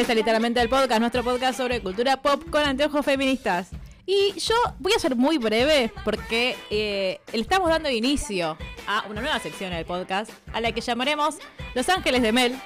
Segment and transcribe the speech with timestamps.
[0.00, 3.68] Bienvenidos a Literalmente el podcast, nuestro podcast sobre cultura pop con anteojos feministas.
[4.06, 9.20] Y yo voy a ser muy breve porque eh, le estamos dando inicio a una
[9.20, 11.36] nueva sección del podcast a la que llamaremos
[11.74, 12.58] Los Ángeles de Mel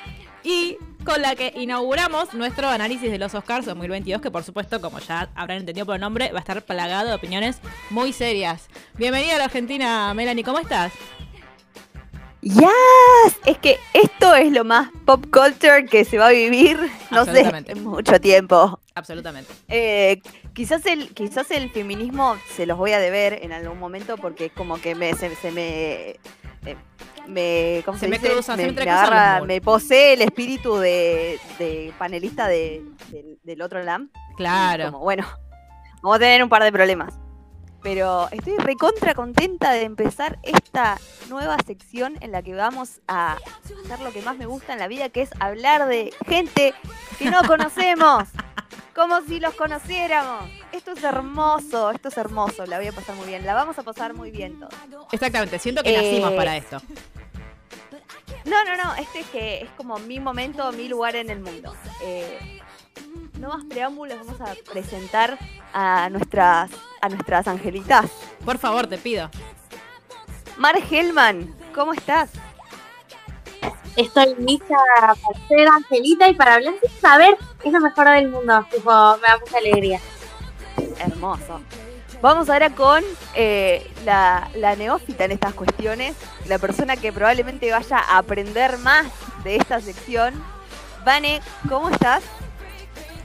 [0.45, 5.01] y con la que inauguramos nuestro análisis de los Oscars 2022 que por supuesto, como
[5.01, 7.59] ya habrán entendido por el nombre, va a estar plagado de opiniones
[7.91, 8.69] muy serias.
[8.97, 10.93] Bienvenida a la Argentina, Melanie, ¿cómo estás?
[12.45, 13.39] ¡Yes!
[13.47, 16.79] Es que esto es lo más pop culture que se va a vivir,
[17.11, 18.79] no sé, en mucho tiempo.
[18.95, 19.51] Absolutamente.
[19.69, 20.21] Eh,
[20.53, 24.53] quizás, el, quizás el feminismo se los voy a deber en algún momento porque es
[24.53, 26.11] como que me, se, se me...
[26.67, 26.77] eh,
[27.27, 28.31] me, ¿cómo Se se, me dice?
[28.33, 33.63] cruza, se me me, agarra, me posee el espíritu de, de panelista de- del- del
[33.63, 34.11] otro LAM.
[34.37, 34.85] Claro.
[34.93, 35.27] Como, bueno,
[36.03, 37.15] vamos a tener un par de problemas.
[37.85, 43.37] Pero estoy recontra contenta de empezar esta nueva sección en la que vamos a
[43.85, 46.73] hacer lo que más me gusta en la vida, que es hablar de gente
[47.19, 48.25] que no conocemos.
[48.95, 50.49] Como si los conociéramos.
[50.73, 53.45] Esto es hermoso, esto es hermoso, la voy a pasar muy bien.
[53.45, 54.73] La vamos a pasar muy bien todos.
[55.13, 56.81] Exactamente, siento que Eh, nacimos para esto.
[58.47, 61.75] No, no, no, este es que es como mi momento, mi lugar en el mundo.
[62.03, 62.61] Eh,
[63.39, 65.39] no más preámbulos, vamos a presentar
[65.73, 68.11] a nuestras, a nuestras angelitas.
[68.45, 69.31] Por favor, te pido.
[70.57, 72.31] Mar Hellman, ¿cómo estás?
[73.97, 75.15] Estoy lista para
[75.49, 78.67] ser Angelita y para hablar sin saber es lo mejor del mundo.
[78.71, 80.01] Tipo, me da mucha alegría.
[80.99, 81.61] Hermoso.
[82.21, 83.05] Vamos ahora con
[83.35, 86.17] eh, la, la neófita en estas cuestiones,
[86.49, 89.07] la persona que probablemente vaya a aprender más
[89.45, 90.33] de esta sección.
[91.05, 92.25] Vane, ¿cómo estás?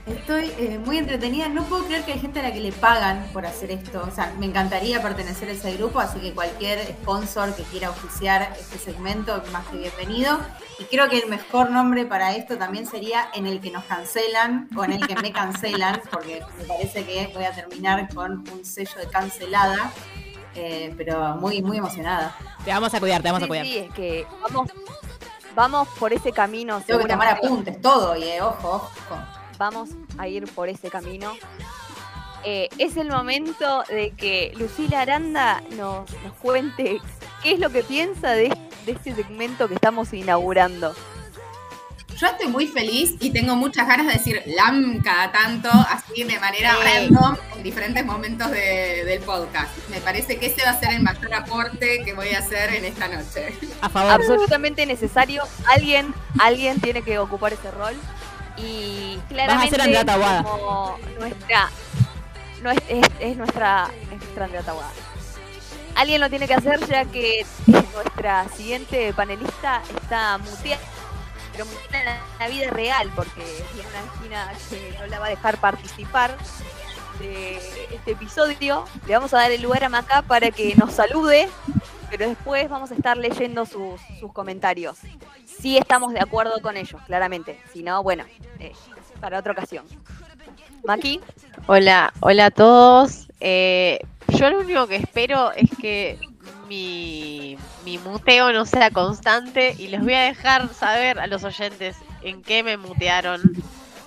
[0.10, 1.50] Estoy eh, muy entretenida.
[1.50, 4.04] No puedo creer que hay gente a la que le pagan por hacer esto.
[4.08, 8.54] O sea, me encantaría pertenecer a ese grupo, así que cualquier sponsor que quiera oficiar
[8.60, 10.40] este segmento, más que bienvenido.
[10.80, 14.68] Y creo que el mejor nombre para esto también sería en el que nos cancelan
[14.76, 18.66] o en el que me cancelan, porque me parece que voy a terminar con un
[18.66, 19.92] sello de cancelada.
[20.56, 22.36] Eh, pero muy, muy emocionada.
[22.66, 23.66] Te vamos a cuidar, te vamos a cuidar.
[23.66, 24.72] sí, es que vamos,
[25.54, 26.82] vamos por ese camino.
[26.82, 29.39] Tengo que tomar apuntes, todo, y eh, ojo, ojo.
[29.60, 31.34] Vamos a ir por ese camino.
[32.44, 37.00] Eh, es el momento de que Lucila Aranda nos, nos cuente
[37.44, 38.48] qué es lo que piensa de,
[38.86, 40.96] de este segmento que estamos inaugurando.
[42.18, 46.38] Yo estoy muy feliz y tengo muchas ganas de decir LAM cada tanto, así de
[46.40, 46.84] manera Sí.
[46.84, 49.70] random, en diferentes momentos de- del podcast.
[49.90, 52.84] Me parece que ese va a ser el mayor aporte que voy a hacer en
[52.86, 53.54] esta noche.
[53.82, 54.12] A favor.
[54.12, 55.44] Absolutamente necesario.
[55.68, 57.96] Alguien, alguien tiene que ocupar ese rol.
[58.62, 60.44] Y claramente ser Andrea Taboada.
[60.44, 61.70] como nuestra,
[62.62, 64.48] no es, es- es nuestra, es nuestra.
[65.96, 70.82] Alguien lo tiene que hacer ya que nuestra siguiente panelista está muteada,
[71.52, 73.42] pero muteada en la, la vida real porque
[73.74, 76.38] tiene una esquina que no la va a dejar participar
[77.20, 77.58] de
[77.94, 78.86] este episodio.
[79.08, 81.50] Le vamos a dar el lugar a Macá para que nos salude,
[82.10, 84.98] pero después vamos a estar leyendo sus, sus comentarios.
[85.62, 87.60] Sí estamos de acuerdo con ellos, claramente.
[87.74, 88.24] Si no, bueno,
[88.60, 88.72] eh,
[89.20, 89.86] para otra ocasión.
[90.86, 91.20] Maki,
[91.68, 93.28] Hola, hola a todos.
[93.42, 94.00] Eh,
[94.30, 96.18] yo lo único que espero es que
[96.68, 101.98] mi, mi muteo no sea constante y les voy a dejar saber a los oyentes
[102.22, 103.42] en qué me mutearon,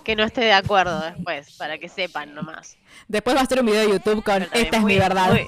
[0.05, 2.77] que no esté de acuerdo después, para que sepan nomás.
[3.09, 5.31] Después va a ser un video de YouTube con Esta es muy- mi verdad.
[5.33, 5.47] muy-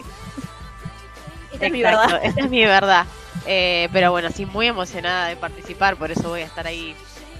[1.54, 2.20] esta es mi verdad.
[2.22, 3.06] Esta es mi verdad.
[3.46, 6.94] Eh, pero bueno, sí, muy emocionada de participar, por eso voy a estar ahí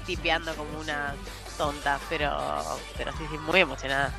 [0.06, 1.14] tipeando como una
[1.56, 2.30] tonta, pero,
[2.96, 4.12] pero sí, sí, muy emocionada.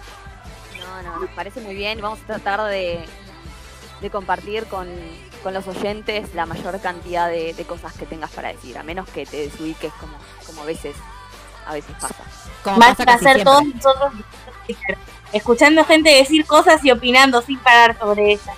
[0.79, 1.99] No, no, nos parece muy bien.
[2.01, 3.03] Vamos a tratar de,
[4.01, 4.87] de compartir con,
[5.43, 9.07] con los oyentes la mayor cantidad de, de cosas que tengas para decir, a menos
[9.09, 10.95] que te desubiques como, como a veces
[11.65, 12.23] a veces pasa.
[12.63, 14.13] Como Van pasa todos nosotros
[15.33, 18.55] escuchando gente decir cosas y opinando sin parar sobre ellas.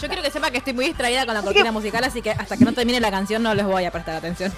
[0.00, 2.56] Yo quiero que sepa que estoy muy distraída con la cortina musical, así que hasta
[2.56, 4.52] que no termine la canción no les voy a prestar atención.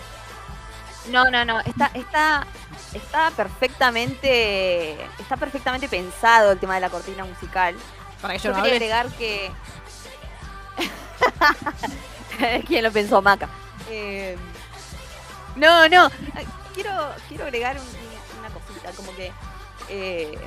[1.09, 1.59] No, no, no.
[1.61, 2.47] Está, está,
[2.95, 4.93] está perfectamente.
[5.19, 7.75] Está perfectamente pensado el tema de la cortina musical.
[8.21, 9.51] Para que yo Yo no quería agregar que.
[12.67, 13.49] ¿Quién lo pensó, Maca?
[13.91, 14.37] Eh,
[15.57, 16.09] No, no.
[16.75, 16.91] Quiero,
[17.29, 19.33] quiero agregar un- una cosita, como que.
[19.89, 20.39] eh,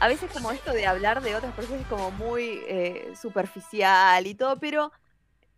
[0.00, 4.34] a veces, como esto de hablar de otras personas es como muy eh, superficial y
[4.34, 4.92] todo, pero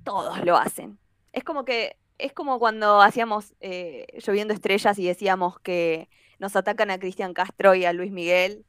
[0.05, 0.99] todos lo hacen.
[1.33, 1.97] Es como que.
[2.19, 6.09] Es como cuando hacíamos eh, Lloviendo Estrellas y decíamos que
[6.41, 8.65] nos atacan a Cristian Castro y a Luis Miguel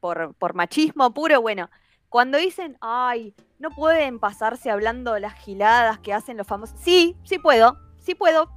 [0.00, 1.42] por, por machismo puro.
[1.42, 1.68] Bueno,
[2.08, 6.80] cuando dicen, ay, no pueden pasarse hablando las giladas que hacen los famosos.
[6.80, 8.50] Sí, sí puedo, sí puedo.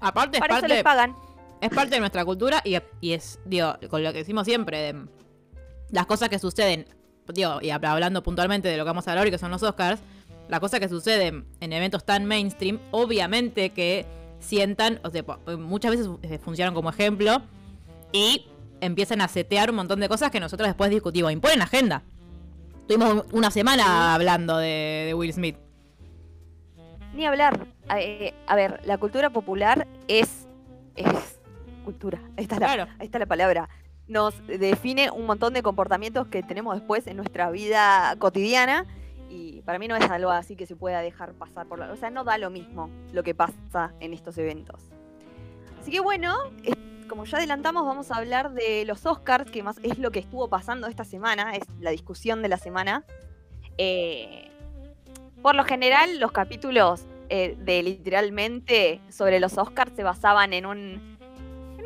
[0.00, 1.16] Aparte, es Para eso parte, les pagan.
[1.60, 5.06] es parte de nuestra cultura y, y es, digo, con lo que decimos siempre, de
[5.90, 6.86] las cosas que suceden,
[7.32, 9.62] digo, y habla- hablando puntualmente de lo que vamos a hablar hoy, que son los
[9.62, 10.00] Oscars,
[10.48, 14.06] las cosas que suceden en eventos tan mainstream, obviamente que
[14.40, 15.24] sientan, o sea,
[15.58, 17.42] muchas veces eh, funcionan como ejemplo
[18.12, 18.46] y
[18.80, 22.02] empiezan a setear un montón de cosas que nosotros después discutimos, imponen agenda.
[22.86, 25.56] Tuvimos una semana hablando de, de Will Smith.
[27.14, 27.66] Ni hablar.
[27.88, 30.46] A, eh, a ver, la cultura popular es.
[30.96, 31.06] es
[31.84, 32.20] cultura.
[32.36, 32.92] Ahí está, la, Claro.
[32.98, 33.68] ahí está la palabra.
[34.08, 38.86] Nos define un montón de comportamientos que tenemos después en nuestra vida cotidiana.
[39.30, 41.92] Y para mí no es algo así que se pueda dejar pasar por la.
[41.92, 44.82] O sea, no da lo mismo lo que pasa en estos eventos.
[45.78, 46.34] Así que bueno,
[47.08, 50.48] como ya adelantamos, vamos a hablar de los Oscars, que más es lo que estuvo
[50.48, 53.04] pasando esta semana, es la discusión de la semana.
[53.76, 54.50] Eh,
[55.42, 61.17] por lo general, los capítulos eh, de literalmente sobre los Oscars se basaban en un,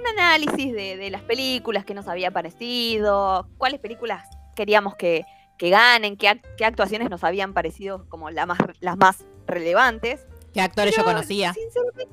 [0.02, 5.24] un análisis de, de las películas que nos había parecido, cuáles películas queríamos que,
[5.58, 10.26] que ganen, qué, qué actuaciones nos habían parecido como la más, las más relevantes.
[10.52, 11.54] ¿Qué actores yo conocía?
[11.54, 12.08] sinceramente,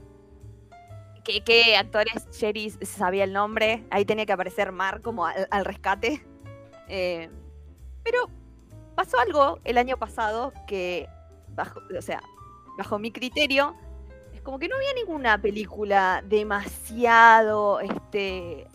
[1.24, 3.86] ¿Qué, qué actores Sherry sabía el nombre?
[3.91, 6.25] Ahí tenía que aparecer Mar como al, al rescate.
[6.88, 7.30] Eh,
[8.03, 8.30] pero
[8.95, 11.07] pasó algo el año pasado que,
[11.50, 12.21] bajo, o sea,
[12.77, 13.75] bajo mi criterio,
[14.50, 18.66] como que no había ninguna película demasiado este,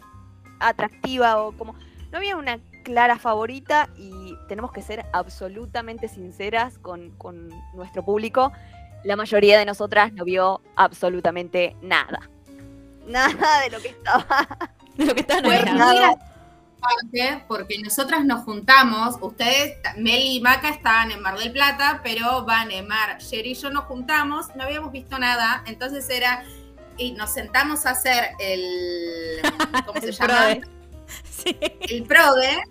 [0.60, 1.74] atractiva o como.
[2.12, 8.52] No había una clara favorita y tenemos que ser absolutamente sinceras con, con nuestro público.
[9.02, 12.30] La mayoría de nosotras no vio absolutamente nada.
[13.08, 14.46] Nada de lo que estaba.
[14.96, 15.56] De lo que estaban Fue
[17.46, 22.82] porque nosotras nos juntamos, ustedes, Mel y Maca estaban en Mar del Plata, pero Vane,
[22.82, 26.44] Mar, Sherry y yo nos juntamos, no habíamos visto nada, entonces era,
[26.96, 29.40] y nos sentamos a hacer el,
[29.86, 30.58] ¿cómo se llama?
[31.30, 31.56] Sí.
[31.60, 32.62] El PRODE,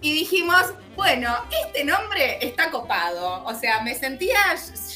[0.00, 1.34] y dijimos, bueno,
[1.66, 4.38] este nombre está copado, o sea, me sentía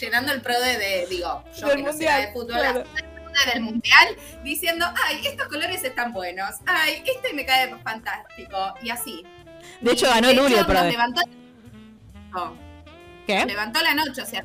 [0.00, 2.84] llenando el PRODE de, digo, yo Del que no sé mundial, de fútbol, claro.
[3.52, 9.25] Del mundial diciendo, ay, estos colores están buenos, ay, este me cae fantástico, y así.
[9.81, 10.56] De hecho, ganó el PRODE.
[10.56, 11.23] Nos levantó,
[12.32, 12.56] no,
[13.26, 13.37] ¿Qué?
[13.37, 14.44] nos levantó la noche, o sea,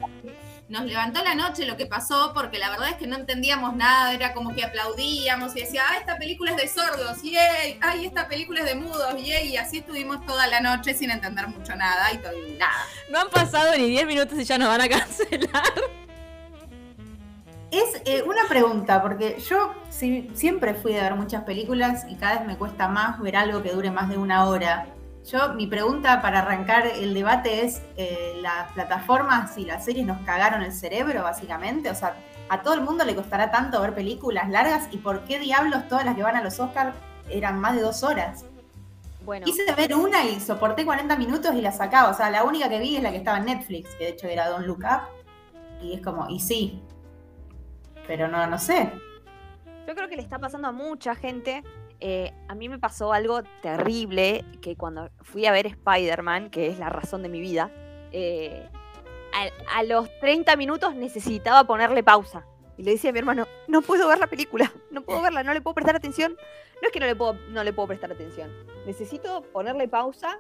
[0.69, 4.13] nos levantó la noche lo que pasó, porque la verdad es que no entendíamos nada,
[4.13, 8.28] era como que aplaudíamos y decía, ah, esta película es de sordos, yay, ay, esta
[8.28, 12.12] película es de mudos, yay, y así estuvimos toda la noche sin entender mucho nada,
[12.12, 12.86] y todo, nada.
[13.10, 15.63] No han pasado ni 10 minutos y ya nos van a cancelar.
[17.72, 22.48] Es eh, una pregunta, porque yo siempre fui de ver muchas películas y cada vez
[22.48, 24.88] me cuesta más ver algo que dure más de una hora.
[25.30, 30.22] Yo, mi pregunta para arrancar el debate es, eh, ¿las plataformas y las series nos
[30.22, 31.89] cagaron el cerebro, básicamente?
[31.89, 32.15] O sea,
[32.48, 34.88] ¿a todo el mundo le costará tanto ver películas largas?
[34.91, 36.96] ¿Y por qué diablos todas las que van a los Oscars
[37.30, 38.46] eran más de dos horas?
[39.25, 42.12] Bueno, Quise ver una y soporté 40 minutos y la sacaba.
[42.12, 44.27] O sea, la única que vi es la que estaba en Netflix, que de hecho
[44.27, 45.01] era Don't Look Up.
[45.82, 46.82] Y es como, y sí.
[48.08, 48.92] Pero no, no sé.
[49.88, 51.64] yo creo que le está pasando a mucha gente.
[52.00, 56.80] Eh, a mí me pasó algo terrible que cuando fui a ver Spider-Man, que es
[56.80, 57.72] la razón de mi vida,
[58.12, 58.70] eh,
[59.74, 62.46] a, los 30 minutos necesitaba ponerle pausa.
[62.78, 65.54] Y le decía a mi hermano, no puedo ver la película, no puedo verla, no
[65.54, 66.38] le puedo prestar atención.
[66.82, 68.52] No es que no le puedo, no le puedo prestar atención.
[68.86, 70.40] Necesito ponerle pausa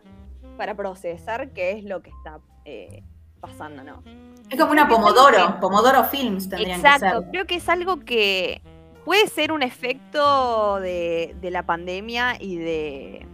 [0.55, 3.03] para procesar qué es lo que está eh,
[3.39, 4.03] pasando, ¿no?
[4.49, 5.59] Es como una Pomodoro.
[5.59, 7.31] Pomodoro Films tendrían que Exacto, ser.
[7.31, 8.61] creo que es algo que
[9.03, 13.27] puede ser un efecto de, de la pandemia y de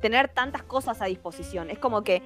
[0.00, 1.70] tener tantas cosas a disposición.
[1.70, 2.22] Es como que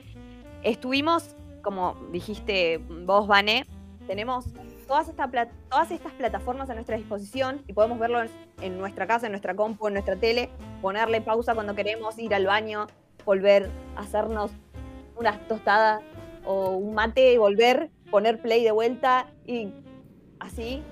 [0.62, 3.66] estuvimos, como dijiste vos, Vane,
[4.06, 4.46] tenemos
[4.86, 5.28] todas, esta
[5.68, 9.54] todas estas plataformas a nuestra disposición y podemos verlo en, en nuestra casa, en nuestra
[9.54, 10.48] compu, en nuestra tele,
[10.80, 12.86] ponerle pausa cuando queremos, ir al baño,
[13.24, 14.52] volver a hacernos
[15.16, 16.02] unas tostadas
[16.46, 19.68] o un mate volver, poner play de vuelta y
[20.38, 20.82] así.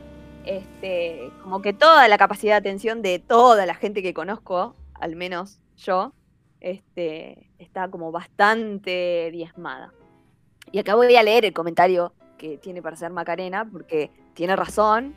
[0.44, 5.16] Este, como que toda la capacidad de atención de toda la gente que conozco, al
[5.16, 6.12] menos yo,
[6.60, 9.94] este, está como bastante diezmada.
[10.70, 15.14] Y acá voy a leer el comentario que tiene para hacer Macarena, porque tiene razón,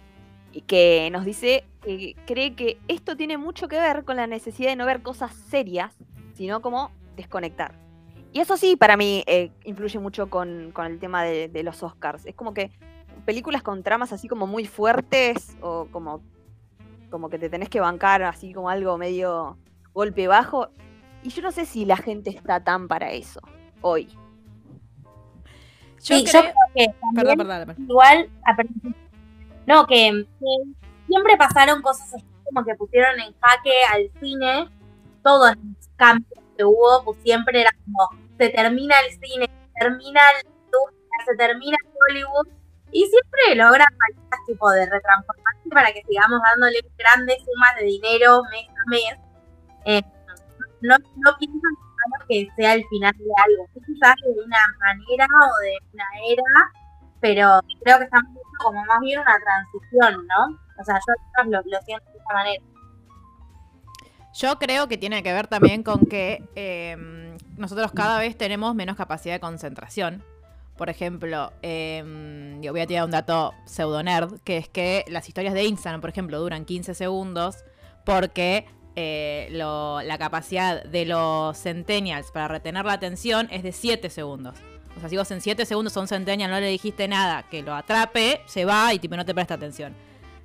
[0.53, 4.70] y que nos dice que cree que esto tiene mucho que ver con la necesidad
[4.70, 5.94] de no ver cosas serias,
[6.36, 7.87] sino como desconectar.
[8.34, 11.81] Y eso sí, para mí, eh, influye mucho con, con el tema de, de los
[11.84, 12.25] Oscars.
[12.25, 12.72] Es como que
[13.25, 16.22] películas con tramas así como muy fuertes o como,
[17.10, 19.57] como que te tenés que bancar así como algo medio
[19.93, 20.69] golpe bajo.
[21.24, 23.39] Y yo no sé si la gente está tan para eso
[23.81, 24.07] hoy.
[26.03, 26.43] Yo Sí, creo...
[26.43, 27.86] yo creo que también Perdón, perdón, perdón.
[27.89, 28.55] igual, a-
[29.65, 30.46] no, que, que
[31.07, 34.69] siempre pasaron cosas así como que pusieron en jaque al cine,
[35.24, 40.22] todos los cambios que hubo, pues siempre era como, se termina el cine, se termina
[40.44, 40.50] la
[41.26, 42.48] se termina Hollywood,
[42.92, 48.42] y siempre logran maneras tipo de retransformarse para que sigamos dándole grandes sumas de dinero
[48.52, 49.18] mes a mes.
[49.86, 50.02] Eh,
[50.82, 51.68] no, no pienso
[52.30, 56.44] que sea el final de algo, quizás de una manera o de una era,
[57.20, 60.58] pero creo que estamos como más bien una transición, ¿no?
[60.80, 62.64] O sea, yo lo, lo siento de esa manera.
[64.38, 66.96] Yo creo que tiene que ver también con que eh,
[67.58, 70.24] nosotros cada vez tenemos menos capacidad de concentración.
[70.77, 75.56] Por ejemplo, yo voy a tirar un dato pseudo nerd, que es que las historias
[75.56, 77.65] de Instagram, por ejemplo, duran 15 segundos
[78.06, 84.60] porque eh, la capacidad de los centennials para retener la atención es de 7 segundos.
[84.98, 87.63] O sea, si vos en 7 segundos a un centennial no le dijiste nada que
[87.63, 89.96] lo atrape, se va y tipo no te presta atención.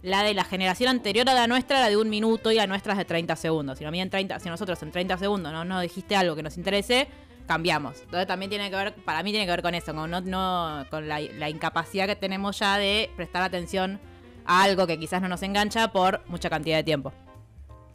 [0.02, 2.92] La de la generación anterior a la nuestra era de un minuto y la nuestra
[2.92, 3.78] es de 30 segundos.
[3.78, 6.34] Si, no, a mí en 30, si nosotros en 30 segundos no, no dijiste algo
[6.34, 7.06] que nos interese,
[7.46, 8.00] cambiamos.
[8.02, 10.84] Entonces también tiene que ver, para mí tiene que ver con eso, con, no, no-
[10.90, 14.00] con la, la incapacidad que tenemos ya de prestar atención
[14.44, 17.12] a algo que quizás no nos engancha por mucha cantidad de tiempo.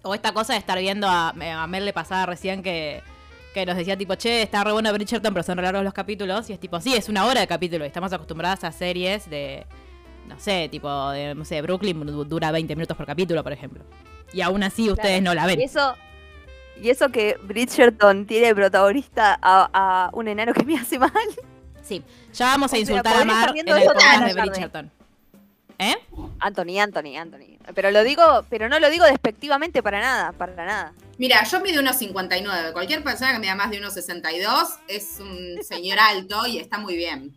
[0.03, 3.03] O esta cosa de estar viendo a, a Mel le pasaba recién que,
[3.53, 6.49] que nos decía tipo, che, está re bueno Bridgerton, pero son re largos los capítulos.
[6.49, 7.83] Y es tipo, sí, es una hora de capítulo.
[7.83, 9.65] Y estamos acostumbradas a series de,
[10.27, 13.83] no sé, tipo, de, no sé, Brooklyn du- dura 20 minutos por capítulo, por ejemplo.
[14.33, 15.59] Y aún así ustedes no la ven.
[15.59, 15.95] Y eso,
[16.81, 21.11] y eso que Bridgerton tiene protagonista a, a un enano que me hace mal.
[21.81, 22.03] Sí,
[22.33, 24.33] ya vamos a O sea, insultar a Mar en el podcast de.
[24.41, 24.91] Bridgerton.
[25.79, 25.95] ¿Eh?
[26.39, 27.57] Anthony, Anthony, Anthony.
[27.75, 30.93] Pero lo digo, pero no lo digo despectivamente para nada, para nada.
[31.19, 32.73] Mira, yo mido unos 59.
[32.73, 36.95] Cualquier persona que mida más de unos 62 es un señor alto y está muy
[36.97, 37.33] bien.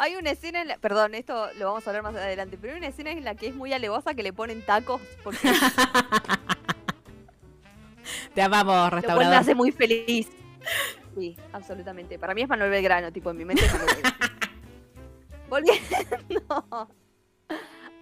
[0.00, 2.78] Hay una escena, en la- perdón, esto lo vamos a hablar más adelante, pero hay
[2.78, 5.38] una escena en la que es muy alevosa que le ponen tacos porque
[8.34, 9.34] Te amamos, lo cual me restaurador.
[9.34, 10.28] hace muy feliz.
[11.16, 12.18] Sí, absolutamente.
[12.18, 14.16] Para mí es Manuel Belgrano, tipo en mi mente es Manuel Belgrano.
[15.48, 16.88] Volviendo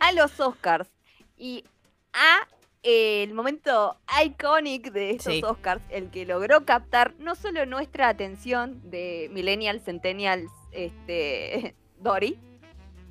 [0.01, 0.89] a los Oscars
[1.37, 1.65] y
[2.13, 2.47] a
[2.83, 5.43] eh, el momento iconic de estos Sí.
[5.45, 11.75] Oscars, el que logró captar no solo nuestra atención de Millennials, Centennials, este,
[12.07, 12.39] Dory,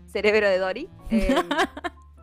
[0.07, 1.35] cerebro de Dory, eh,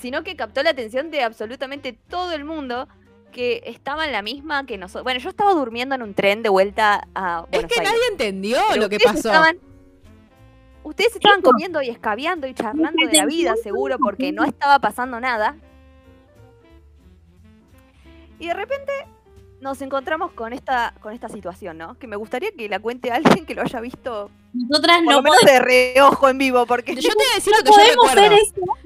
[0.00, 2.88] sino que captó la atención de absolutamente todo el mundo
[3.30, 5.04] que estaba en la misma que nosotros.
[5.04, 7.92] Bueno, yo estaba durmiendo en un tren de vuelta a Es que Aires.
[7.92, 9.16] nadie entendió Pero lo que pasó.
[9.28, 9.58] estaban-
[10.84, 11.50] ustedes estaban Eso.
[11.50, 15.56] comiendo y escabeando y charlando de la vida, seguro, porque no estaba pasando nada.
[18.38, 18.92] Y de repente
[19.62, 21.96] nos encontramos con esta, con esta situación, ¿no?
[21.96, 25.22] Que me gustaría que la cuente alguien que lo haya visto, Nosotras por no lo
[25.22, 28.36] menos de reojo en vivo, porque Yo te voy a decir lo que yo recuerdo.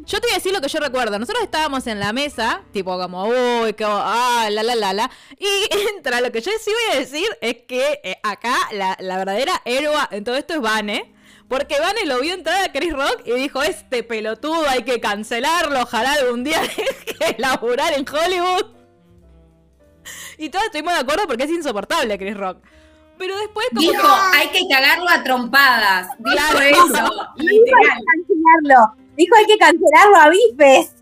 [0.05, 1.19] Yo te voy a decir lo que yo recuerdo.
[1.19, 5.11] Nosotros estábamos en la mesa, tipo como, uy, que, ah, la, la, la, la.
[5.39, 5.47] Y
[5.97, 9.63] entra, lo que yo sí voy a decir es que eh, acá la, la verdadera
[9.65, 11.15] héroe en todo esto es Vane.
[11.49, 15.81] Porque Vane lo vio entrar a Chris Rock y dijo, este pelotudo hay que cancelarlo,
[15.81, 18.76] ojalá algún día deje de laburar en Hollywood.
[20.39, 22.59] Y todos estuvimos de acuerdo porque es insoportable Chris Rock.
[23.19, 26.09] Pero después como Dijo, que- hay que cagarlo a trompadas.
[26.19, 26.61] Dijo Claro.
[26.61, 27.99] eso, literal.
[28.07, 28.95] cancelarlo.
[29.17, 30.93] Dijo hay que cancelarlo a bifes.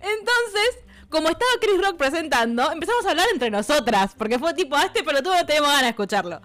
[0.00, 0.78] Entonces,
[1.08, 5.02] como estaba Chris Rock presentando, empezamos a hablar entre nosotras, porque fue tipo, a este
[5.02, 6.40] pelotudo no tenemos ganas de escucharlo.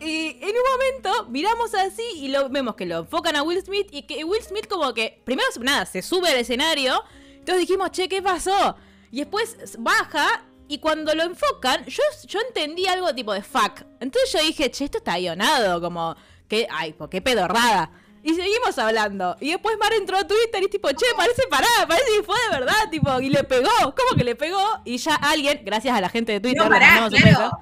[0.00, 3.88] Y en un momento miramos así y lo, vemos que lo enfocan a Will Smith
[3.90, 7.02] y que Will Smith como que, primero nada, se sube al escenario,
[7.32, 8.76] entonces dijimos, che, ¿qué pasó?
[9.10, 13.82] Y después baja y cuando lo enfocan, yo, yo entendí algo tipo de fuck.
[14.00, 16.14] Entonces yo dije, che, esto está guionado, como,
[16.46, 17.90] que, ay, qué pedorrada.
[18.22, 19.36] Y seguimos hablando.
[19.40, 22.36] Y después Mar entró a Twitter y es tipo, che, parece parada, parece que fue
[22.50, 23.70] de verdad, tipo, y le pegó.
[23.80, 24.62] ¿Cómo que le pegó?
[24.84, 27.58] Y ya alguien, gracias a la gente de Twitter, No, pará, claro.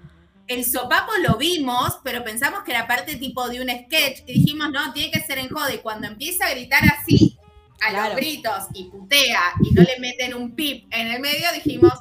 [0.49, 4.21] El sopapo lo vimos, pero pensamos que era parte tipo de un sketch.
[4.27, 5.73] Y dijimos, no, tiene que ser en joda.
[5.75, 7.37] Y cuando empieza a gritar así,
[7.85, 8.09] a Claro.
[8.09, 11.93] los gritos y putea y no le meten un pip en el medio, dijimos,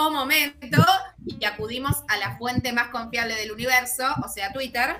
[0.00, 0.82] oh momento,
[1.26, 4.96] y acudimos a la fuente más confiable del universo, o sea, Twitter,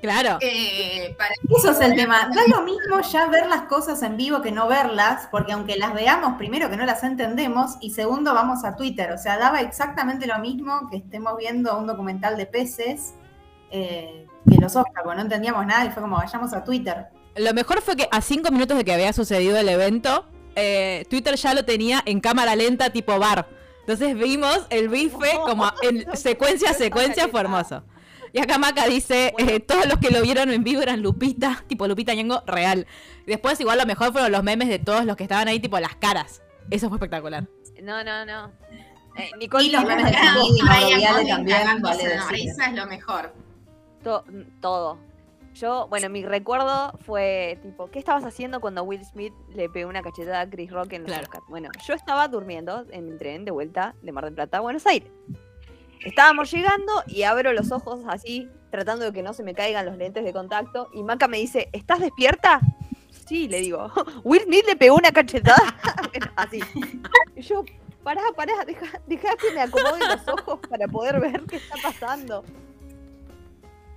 [0.00, 0.38] Claro.
[0.40, 2.28] eh, para Eso es el tema.
[2.34, 5.94] Da lo mismo ya ver las cosas en vivo que no verlas, porque aunque las
[5.94, 9.12] veamos, primero que no las entendemos y segundo vamos a Twitter.
[9.12, 13.14] O sea, daba exactamente lo mismo que estemos viendo un documental de peces
[13.70, 17.06] eh, que los Oscar, porque no entendíamos nada y fue como vayamos a Twitter.
[17.36, 20.26] Lo mejor fue que a cinco minutos de que había sucedido el evento,
[20.56, 23.46] eh, Twitter ya lo tenía en cámara lenta tipo bar.
[23.82, 27.82] Entonces vimos el bife como en secuencia a secuencia, fue hermoso.
[28.32, 31.86] Y acá Maca dice, eh, todos los que lo vieron en vivo eran Lupita, tipo
[31.86, 32.86] Lupita Ñengo, real.
[33.26, 35.96] Después igual lo mejor fueron los memes de todos los que estaban ahí, tipo las
[35.96, 36.42] caras.
[36.70, 37.46] Eso fue espectacular.
[37.82, 38.50] No, no, no.
[39.16, 42.48] Eh, Nicole, Y los ¿tienes memes de Brian también, vale decir.
[42.48, 43.34] es lo mejor.
[44.02, 44.24] To-
[44.60, 44.98] todo.
[45.54, 50.02] Yo, bueno, mi recuerdo fue tipo, ¿qué estabas haciendo cuando Will Smith le pegó una
[50.02, 51.24] cachetada a Chris Rock en los Claro.
[51.24, 51.44] Oscars?
[51.48, 54.86] Bueno, yo estaba durmiendo en mi tren de vuelta de Mar del Plata a Buenos
[54.86, 55.10] Aires.
[56.04, 59.96] Estábamos llegando y abro los ojos así, tratando de que no se me caigan los
[59.96, 60.88] lentes de contacto.
[60.94, 62.60] Y Maca me dice, ¿estás despierta?
[63.28, 63.92] Sí, le digo.
[64.24, 65.76] Will Smith le pegó una cachetada.
[66.36, 66.60] así.
[67.36, 67.62] Y yo,
[68.02, 72.42] pará, pará, deja, deja que me acomode los ojos para poder ver qué está pasando.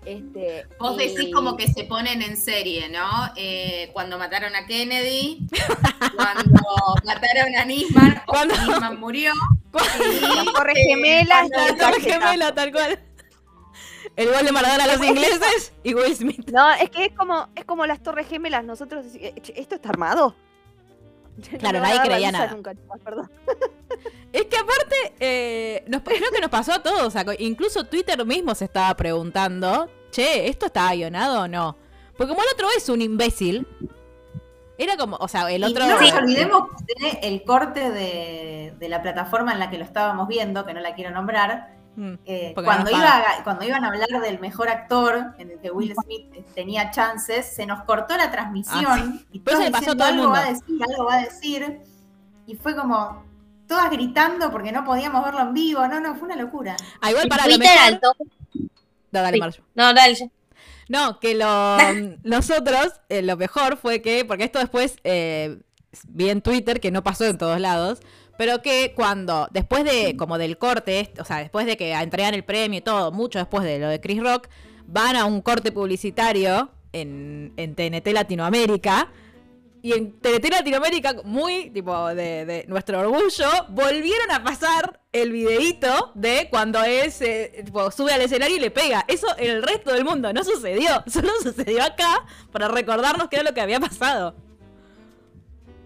[0.05, 3.09] Este, Vos y- decís como que se ponen en serie, ¿no?
[3.35, 5.47] Eh, cuando mataron a Kennedy,
[6.15, 6.61] cuando
[7.03, 9.33] mataron a Nisman, Cuando- Nisman murió.
[9.73, 11.99] Las Torres Eh, Gemelas y La el torre cachetazo.
[12.21, 12.99] gemela, tal cual.
[14.15, 16.49] El gol de Maradona a los ingleses y Will Smith.
[16.49, 18.63] No, es que es como, es como las Torres Gemelas.
[18.63, 20.35] Nosotros, eh, ¿esto está armado?
[21.59, 22.51] Claro, No nadie creía nada.
[22.51, 23.31] nunca, chicos, perdón.
[24.33, 27.03] Es que aparte, eh, nos, creo que nos pasó a todos.
[27.03, 31.77] o sea, incluso Twitter mismo se estaba preguntando, che, ¿esto está guionado o no?
[32.17, 33.65] Porque como el otro es un imbécil,
[34.77, 35.85] era como, o sea, el Y otro...
[35.87, 40.27] no nos olvidemos de el corte de, de la plataforma en la que lo estábamos
[40.27, 41.73] viendo, que no la quiero nombrar,
[42.25, 45.51] eh, porque cuando, no nos iba a- cuando iban a hablar del mejor actor, en
[45.51, 49.59] el que Will Smith eh, tenía chances, se nos cortó la transmisión y Pero todos
[49.59, 50.59] eso le pasó a diciendo, todo el algo va a mundo".
[50.59, 51.79] decir, algo va a decir,
[52.47, 53.23] y fue como
[53.67, 56.75] todas gritando porque no podíamos verlo en vivo, no, no, fue una locura.
[57.01, 57.99] Ah, igual para lo mejor...
[59.11, 59.39] No, dale, Sí.
[59.39, 59.63] Marjo.
[59.75, 60.15] No, dale.
[60.15, 60.25] ya.
[60.89, 61.77] No, que lo
[62.23, 65.59] nosotros, eh, lo mejor fue que, porque esto después eh,
[66.07, 68.01] vi en Twitter que no pasó en todos lados,
[68.37, 72.33] pero que cuando, después de, como del corte, est- o sea, después de que entregan
[72.33, 74.47] el premio y todo, mucho después de lo de Chris Rock,
[74.87, 79.09] van a un corte publicitario en, en TNT Latinoamérica.
[79.81, 86.11] Y en TNT Latinoamérica, muy tipo de, de nuestro orgullo, volvieron a pasar el videíto
[86.15, 89.05] de cuando es, eh, tipo, sube al escenario y le pega.
[89.07, 91.03] Eso en el resto del mundo no sucedió.
[91.07, 94.35] Solo sucedió acá para recordarnos qué era lo que había pasado.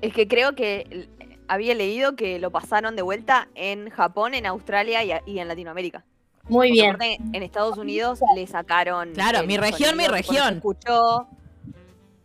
[0.02, 1.10] Es que creo que
[1.50, 5.48] había leído que lo pasaron de vuelta en Japón, en Australia y, a- y en
[5.50, 6.06] Latinoamérica.
[6.48, 6.96] Muy bien.
[7.02, 9.12] En Estados Unidos le sacaron.
[9.14, 10.48] Claro, el mi región, mi región.
[10.50, 11.28] se escuchó.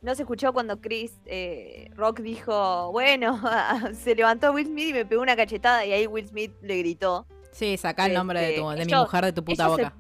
[0.01, 3.41] No se escuchó cuando Chris eh, Rock dijo, bueno,
[3.95, 7.27] se levantó Will Smith y me pegó una cachetada y ahí Will Smith le gritó.
[7.53, 9.93] Sí, saca el nombre de, tu, Este, de mi mujer de tu puta se- boca.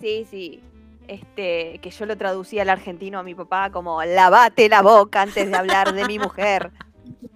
[0.00, 0.62] Sí, sí.
[1.08, 5.50] Este, que yo lo traducía al argentino a mi papá como lavate la boca antes
[5.50, 6.70] de hablar de mi mujer.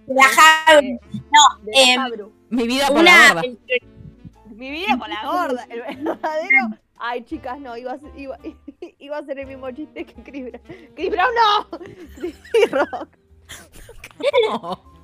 [0.07, 0.87] La Javi.
[0.89, 2.33] Eh, No, de la em, Jabru.
[2.51, 3.43] Mi vida por la gorda.
[4.51, 5.67] Mi vida con la gorda.
[5.69, 6.69] El verdadero.
[6.99, 8.39] Ay, chicas, no, iba a ser, iba,
[8.99, 10.63] iba a ser el mismo chiste que Chris Brown.
[10.95, 11.79] ¡Chris Brown no!
[12.17, 13.09] Chris Rock.
[14.51, 14.96] No.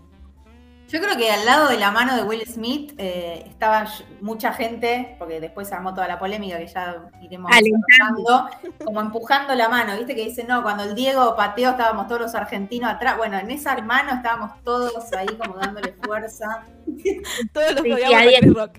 [0.92, 3.86] Yo creo que al lado de la mano de Will Smith eh, estaba
[4.20, 7.86] mucha gente, porque después se armó toda la polémica que ya iremos Alentando.
[7.88, 10.14] desarrollando, como empujando la mano, ¿viste?
[10.14, 13.16] Que dicen, no, cuando el Diego pateó estábamos todos los argentinos atrás.
[13.16, 16.66] Bueno, en esa mano estábamos todos ahí como dándole fuerza.
[17.54, 18.78] Todos los Sí, que Rock.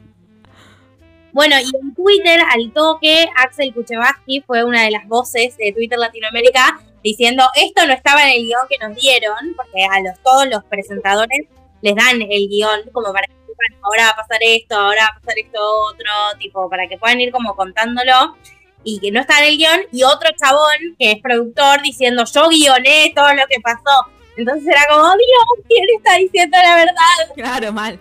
[1.32, 5.98] Bueno, y en Twitter, al toque, Axel Kuchevaski fue una de las voces de Twitter
[5.98, 10.48] Latinoamérica diciendo esto no estaba en el guion que nos dieron, porque a los, todos
[10.48, 11.48] los presentadores
[11.84, 15.18] les dan el guion como para que sepan, ahora va a pasar esto, ahora va
[15.18, 15.60] a pasar esto
[15.92, 18.38] otro, tipo, para que puedan ir como contándolo
[18.86, 22.50] y que no está en el guion, y otro chabón que es productor diciendo yo
[22.50, 24.08] guioné todo lo que pasó.
[24.36, 26.94] Entonces era como, Dios, ¿quién está diciendo la verdad?
[27.36, 28.00] Claro, mal.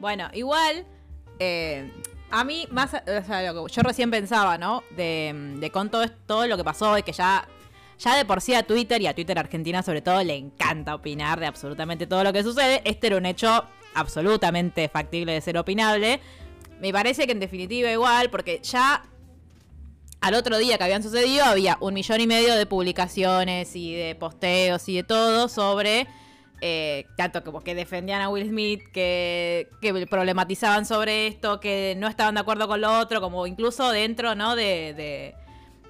[0.00, 0.86] Bueno, igual,
[1.38, 1.90] eh,
[2.30, 4.82] a mí, más, o lo que yo recién pensaba, ¿no?
[4.90, 7.46] De, de con todo, todo lo que pasó y que ya,
[7.98, 11.40] ya de por sí a Twitter y a Twitter Argentina sobre todo le encanta opinar
[11.40, 12.82] de absolutamente todo lo que sucede.
[12.84, 16.20] Este era un hecho absolutamente factible de ser opinable.
[16.80, 19.04] Me parece que en definitiva igual, porque ya
[20.20, 24.14] al otro día que habían sucedido había un millón y medio de publicaciones y de
[24.14, 26.06] posteos y de todo sobre
[26.66, 29.68] eh, tanto como que defendían a Will Smith, que,
[30.08, 34.56] problematizaban sobre esto, que no estaban de acuerdo con lo otro, como incluso dentro, ¿no?
[34.56, 35.34] De,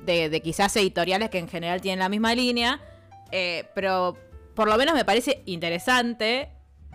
[0.00, 2.80] de- quizás editoriales que en general tienen la misma línea.
[3.32, 4.16] Eh, pero
[4.54, 6.50] por lo menos me parece interesante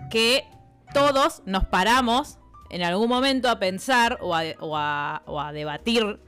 [0.10, 0.46] que
[0.94, 2.38] todos nos paramos
[2.70, 6.20] en algún momento a pensar o a, a- o a debatir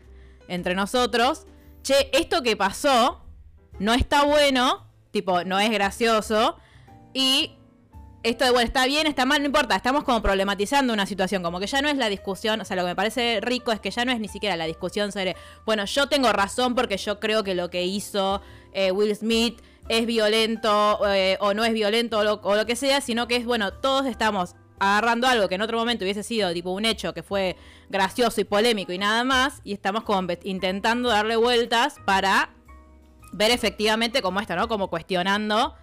[0.47, 1.45] entre nosotros,
[1.83, 3.23] che, esto que pasó
[3.79, 6.57] no está bueno, tipo, no es gracioso,
[7.13, 7.57] y
[8.23, 11.59] esto de, bueno, está bien, está mal, no importa, estamos como problematizando una situación, como
[11.59, 13.89] que ya no es la discusión, o sea, lo que me parece rico es que
[13.89, 17.43] ya no es ni siquiera la discusión sobre, bueno, yo tengo razón porque yo creo
[17.43, 18.41] que lo que hizo
[18.73, 22.75] eh, Will Smith es violento eh, o no es violento o lo, o lo que
[22.75, 26.53] sea, sino que es, bueno, todos estamos agarrando algo que en otro momento hubiese sido
[26.53, 27.55] tipo un hecho que fue
[27.89, 32.51] gracioso y polémico y nada más, y estamos como intentando darle vueltas para
[33.31, 34.67] ver efectivamente como esto, ¿no?
[34.67, 35.75] Como cuestionando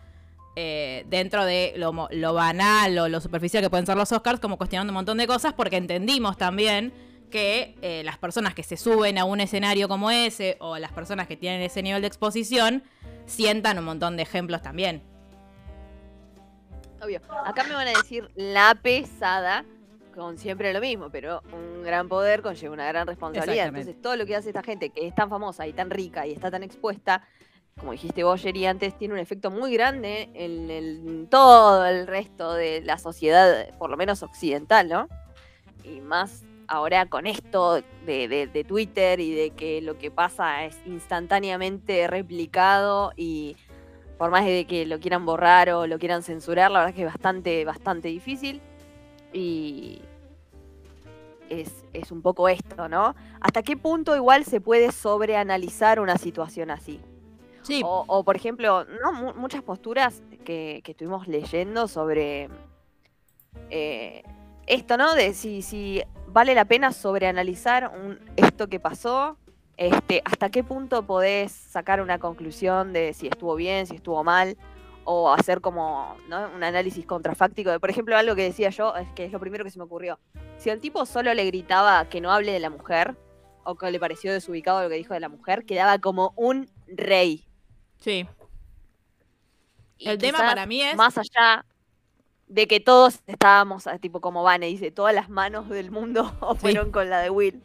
[0.60, 4.90] eh, dentro de lo, banal o lo superficial que pueden ser los Oscars, como cuestionando
[4.90, 6.92] un montón de cosas, porque entendimos también
[7.30, 11.28] que eh, las personas que se suben a un escenario como ese o las personas
[11.28, 12.82] que tienen ese nivel de exposición
[13.24, 15.00] sientan un montón de ejemplos también.
[17.00, 17.20] Obvio.
[17.44, 19.64] Acá me van a decir la pesada,
[20.12, 23.68] con siempre lo mismo, pero un gran poder conlleva una gran responsabilidad.
[23.68, 26.32] Entonces, todo lo que hace esta gente que es tan famosa y tan rica y
[26.32, 27.22] está tan expuesta,
[27.78, 32.82] como dijiste vos, Jerry, antes, tiene un efecto muy grande en, todo el resto de
[32.82, 35.08] la sociedad, por lo menos occidental, ¿no?
[35.84, 42.06] Y más ahora con esto de, Twitter y de que lo que pasa es instantáneamente
[42.06, 43.56] replicado y
[44.18, 47.02] por más de que lo quieran borrar o lo quieran censurar, la verdad es que
[47.02, 48.60] es bastante, bastante difícil.
[49.32, 50.02] Y
[51.48, 53.14] es un poco esto, ¿no?
[53.40, 57.00] ¿Hasta qué punto igual se puede sobreanalizar una situación así?
[57.84, 59.12] O, o, por ejemplo, ¿no?
[59.12, 62.48] Mu- muchas posturas que, que estuvimos leyendo sobre
[63.70, 64.22] eh,
[64.66, 65.14] esto, ¿no?
[65.14, 69.36] De si, si vale la pena sobreanalizar un, esto que pasó,
[69.76, 74.56] este, hasta qué punto podés sacar una conclusión de si estuvo bien, si estuvo mal,
[75.04, 76.50] o hacer como ¿no?
[76.54, 77.70] un análisis contrafáctico.
[77.70, 79.84] De, por ejemplo, algo que decía yo, es que es lo primero que se me
[79.84, 80.18] ocurrió.
[80.58, 83.16] Si el tipo solo le gritaba que no hable de la mujer,
[83.64, 87.47] o que le pareció desubicado lo que dijo de la mujer, quedaba como un rey.
[88.00, 88.26] Sí.
[89.98, 91.64] Y El tema para mí es- Más allá
[92.46, 96.24] de que todos estábamos, ah, tipo como Vane dice, todas las manos del mundo
[96.86, 97.62] fueron con la de Will.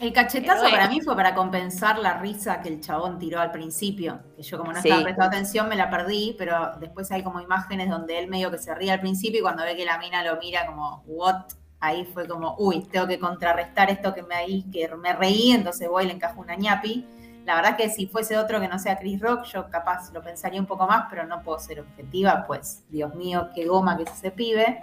[0.00, 3.50] El cachetazo Pero para mí fue para compensar la risa que el chabón tiró al
[3.50, 4.20] principio.
[4.36, 4.88] Que yo como no Sí.
[4.88, 8.58] estaba prestando atención me la perdí, pero después hay como imágenes donde él medio que
[8.58, 11.44] se ríe al principio y cuando ve que la mina lo mira como, what?
[11.80, 15.88] Ahí fue como, uy, tengo que contrarrestar esto que me ahí, que me reí, entonces
[15.88, 17.06] voy y le encajo una ñapi.
[17.46, 20.60] La verdad que si fuese otro que no sea Chris Rock, yo capaz lo pensaría
[20.60, 24.10] un poco más, pero no puedo ser objetiva, pues, Dios mío, qué goma que es
[24.10, 24.82] ese pibe.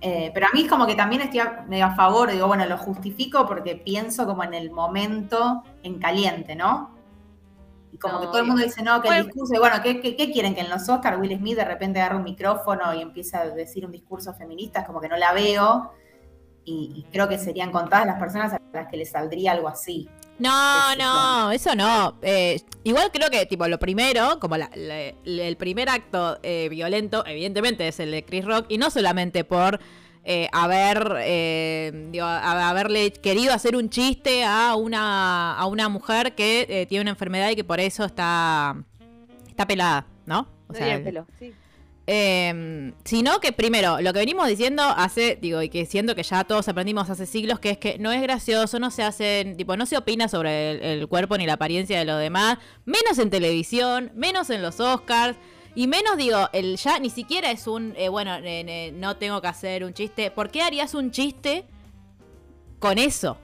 [0.00, 2.64] Eh, pero a mí es como que también estoy a- medio a favor, digo, bueno,
[2.66, 6.94] lo justifico porque pienso como en el momento en caliente, ¿no?
[7.92, 10.00] Y como No, que todo el mundo dice, no, que el discurso, y bueno, ¿qué,
[10.00, 10.54] qué, qué quieren?
[10.54, 13.86] Que en los Oscars Will Smith de repente agarre un micrófono y empieza a decir
[13.86, 15.90] un discurso feminista, es como que no la veo.
[16.64, 20.10] Y, y creo que serían contadas las personas a las que les saldría algo así.
[20.38, 22.16] No, no, eso no.
[22.22, 27.24] Eh, igual creo que, tipo, lo primero, como la- la- el primer acto eh, violento,
[27.26, 29.80] evidentemente es el de Chris Rock, y no solamente por
[30.28, 36.34] eh, haber, eh, digo, a- haberle querido hacer un chiste a una, a una mujer
[36.34, 38.74] que eh, tiene una enfermedad y que por eso está,
[39.48, 40.48] está pelada, ¿no?
[40.68, 41.52] O No sea, pelo, sí.
[42.08, 46.44] Eh, sino que primero, lo que venimos diciendo hace, digo, y que siento que ya
[46.44, 49.86] todos aprendimos hace siglos, que es que no es gracioso, no se hacen, tipo, no
[49.86, 54.50] se opina sobre el, cuerpo ni la apariencia de los demás, menos en televisión, menos
[54.50, 55.36] en los Oscars,
[55.74, 59.48] y menos, digo, el ya ni siquiera es un, eh, bueno, eh, no tengo que
[59.48, 60.30] hacer un chiste.
[60.30, 61.66] ¿Por qué harías un chiste
[62.78, 63.36] con eso?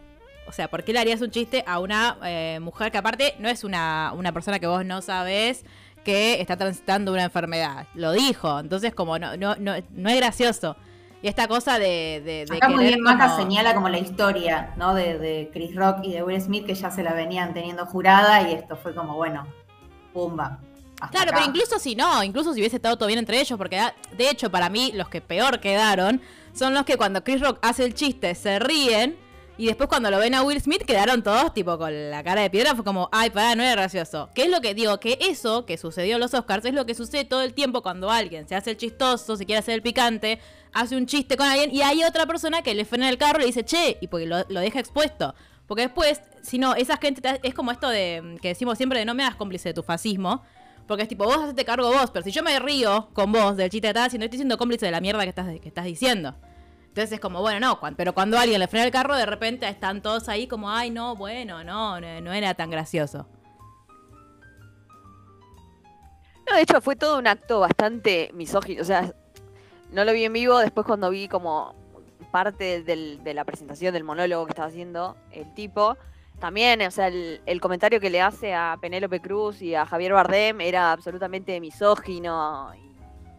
[0.46, 3.51] O sea, ¿por qué le harías un chiste a una eh, mujer que aparte no
[3.51, 5.64] es una, una persona que vos no sabés
[6.04, 7.86] que está transitando una enfermedad?
[7.94, 10.76] Lo dijo, entonces como no, no, no, no es gracioso.
[11.22, 14.74] Y esta cosa de, de, de Acá muy bien Maca como- señala como la historia,
[14.76, 14.92] ¿no?
[14.94, 18.48] De, de Chris Rock y de Will Smith que ya se la venían teniendo jurada
[18.50, 19.46] y esto fue como, bueno,
[20.12, 20.58] pumba.
[21.10, 21.38] Claro, acá.
[21.40, 24.30] pero incluso si no, incluso si hubiese estado todo bien entre ellos, porque da- de
[24.30, 26.20] hecho para mí los que peor quedaron
[26.52, 29.16] son los que cuando Chris Rock hace el chiste se ríen
[29.62, 32.51] y después cuando lo ven a Will Smith quedaron todos tipo con la cara de
[32.51, 34.29] piedra, fue como, ay, pará, no era gracioso.
[34.35, 34.98] ¿Qué es lo que digo?
[34.98, 38.11] Que eso que sucedió en los Oscars es lo que sucede todo el tiempo cuando
[38.11, 40.40] alguien se hace el chistoso, se quiere hacer el picante,
[40.72, 43.42] hace un chiste con alguien y hay otra persona que le frena el carro y
[43.42, 45.35] le dice, che, y porque lo, deja expuesto.
[45.68, 49.05] Porque después, si no, esa gente te- es como esto de que decimos siempre de
[49.05, 50.42] no me hagas cómplice de tu fascismo.
[50.88, 53.70] Porque es tipo, vos hacete cargo vos, pero si yo me río con vos del
[53.70, 56.35] chiste que estás haciendo, estoy siendo cómplice de la mierda que estás, que estás diciendo.
[56.92, 60.02] Entonces es como, bueno, no, pero cuando alguien le frena el carro, de repente están
[60.02, 63.26] todos ahí como, ay, no, bueno, no, no, no era tan gracioso.
[66.46, 68.83] No, de hecho fue todo un acto bastante misógino.
[68.83, 69.14] O sea,
[69.90, 71.74] no lo vi en vivo, después cuando vi como
[72.31, 75.96] parte del- de la presentación del monólogo que estaba haciendo el tipo,
[76.40, 80.12] también, o sea, el, el comentario que le hace a Penélope Cruz y a Javier
[80.12, 82.70] Bardem era absolutamente misógino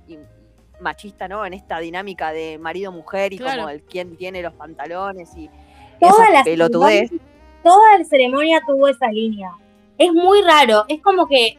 [0.07, 0.17] y
[0.79, 1.45] machista, ¿no?
[1.45, 3.57] En esta dinámica de marido-mujer y Claro.
[3.61, 5.49] como el quien tiene los pantalones y
[5.99, 7.09] Toda esa la pelotudez.
[7.09, 7.27] ceremonia,
[7.63, 9.51] toda la ceremonia tuvo esa línea.
[9.97, 11.57] Es muy raro, es como que,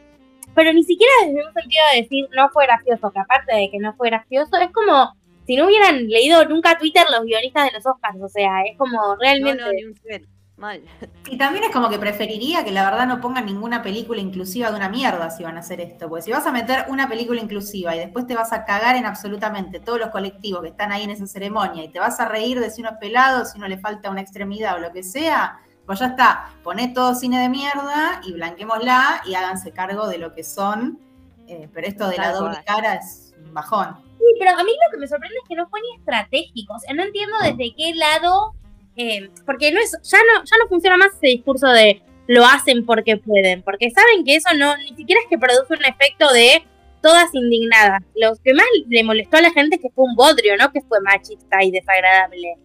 [0.53, 3.79] pero ni siquiera desde un sentido de decir no fue gracioso, que aparte de que
[3.79, 5.13] no fue gracioso, es como
[5.47, 9.15] si no hubieran leído nunca Twitter los guionistas de los Oscars, o sea, es como
[9.15, 9.63] realmente...
[9.63, 10.27] no, ni un nivel.
[10.57, 10.81] Mal.
[11.29, 14.77] Y también es como que preferiría que la verdad no pongan ninguna película inclusiva de
[14.77, 16.07] una mierda si van a hacer esto.
[16.07, 19.05] Porque si vas a meter una película inclusiva y después te vas a cagar en
[19.05, 22.59] absolutamente todos los colectivos que están ahí en esa ceremonia y te vas a reír
[22.61, 25.59] de si uno es pelado, si uno le falta una extremidad o lo que sea,
[25.85, 26.51] pues ya está.
[26.63, 30.99] Poné todo cine de mierda y blanquémosla y háganse cargo de lo que son.
[31.47, 33.97] Eh, pero esto de la doble cara es un bajón.
[34.17, 36.73] Sí, pero a mí lo que me sorprende es que no fue ni estratégico.
[36.73, 38.53] O sea, no entiendo desde qué lado.
[38.97, 42.85] Eh, porque no es, ya no, ya no funciona más ese discurso de lo hacen
[42.85, 43.61] porque pueden.
[43.63, 46.63] Porque saben que eso no, ni siquiera es que produce un efecto de
[47.01, 48.01] todas indignadas.
[48.15, 50.81] Lo que más le molestó a la gente es que fue un bodrio, no que
[50.81, 52.55] fue machista y desagradable.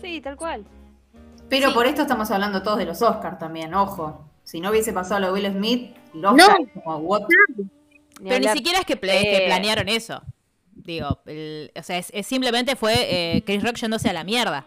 [0.00, 0.64] Sí, tal cual.
[1.48, 1.74] Pero Sí.
[1.74, 4.24] por esto estamos hablando todos de los Oscars también, ojo.
[4.44, 6.44] Si no hubiese pasado lo de Will Smith, los No.
[6.46, 7.22] Oscars, como, what?
[8.20, 10.22] Ni Pero ni siquiera es que, planearon eso.
[10.74, 12.94] Digo, el- o sea, es, es simplemente fue
[13.36, 14.66] eh, Chris Rock yéndose a la mierda.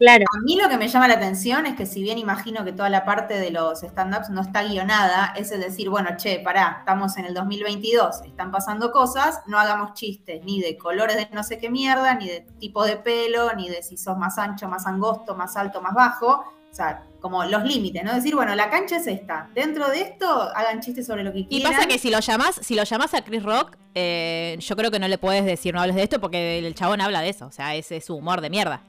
[0.00, 0.24] Claro.
[0.34, 2.88] A mí lo que me llama la atención es que si bien imagino que toda
[2.88, 7.18] la parte de los stand-ups no está guionada, es el decir, bueno, che, pará, estamos
[7.18, 11.58] en el 2022, están pasando cosas, no hagamos chistes ni de colores de no sé
[11.58, 15.34] qué mierda, ni de tipo de pelo, ni de si sos más ancho, más angosto,
[15.36, 16.44] más alto, más bajo.
[16.70, 18.14] O sea, como los límites, ¿no?
[18.14, 19.50] Decir, bueno, la cancha es esta.
[19.54, 21.72] Dentro de esto, hagan chistes sobre lo que Y quieran.
[21.72, 24.98] pasa que si lo llamás, si lo llamás a Chris Rock, eh, yo creo que
[24.98, 27.44] no le puedes decir no hables de esto porque el chabón habla de eso.
[27.44, 28.80] O sea, ese es su humor de mierda.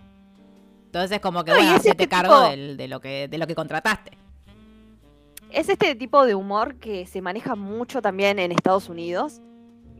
[0.92, 3.56] Entonces como que No, bueno, es hacete este cargo de lo que, de lo que
[3.56, 4.12] contrataste.
[5.50, 9.40] Es este tipo de humor que se maneja mucho también en Estados Unidos,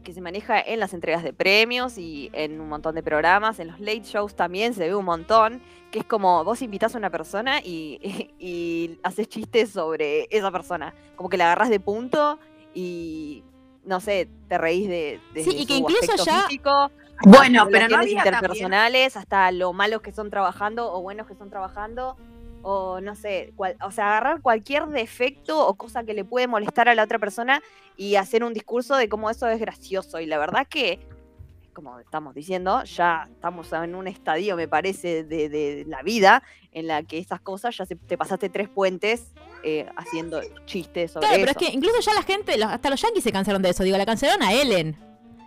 [0.04, 3.68] que se maneja en las entregas de premios y en un montón de programas, en
[3.68, 7.08] los late shows también se ve un montón, que es como vos invitás a una
[7.08, 7.98] persona y,
[8.38, 12.38] y haces chistes sobre esa persona, como que la agarrás de punto
[12.74, 13.42] y
[13.86, 16.90] no sé, te reís de, de Sí, y que incluso ya- físico,
[17.24, 21.26] Bueno, hasta pero no había también- interpersonales, hasta lo malos que son trabajando o buenos
[21.26, 22.16] que son trabajando,
[22.62, 26.88] o no sé, cual- o sea, agarrar cualquier defecto o cosa que le puede molestar
[26.88, 27.62] a la otra persona
[27.96, 30.20] y hacer un discurso de cómo eso es gracioso.
[30.20, 31.00] Y la verdad que,
[31.72, 36.86] como estamos diciendo, ya estamos en un estadio, me parece, de, de la vida en
[36.86, 39.32] la que esas cosas ya se- te pasaste tres puentes
[39.64, 41.60] eh, haciendo chistes sobre Claro, pero eso.
[41.60, 43.84] es que incluso ya la gente, hasta los yankees se cansaron de eso.
[43.84, 44.96] Digo, la cancelaron a Ellen,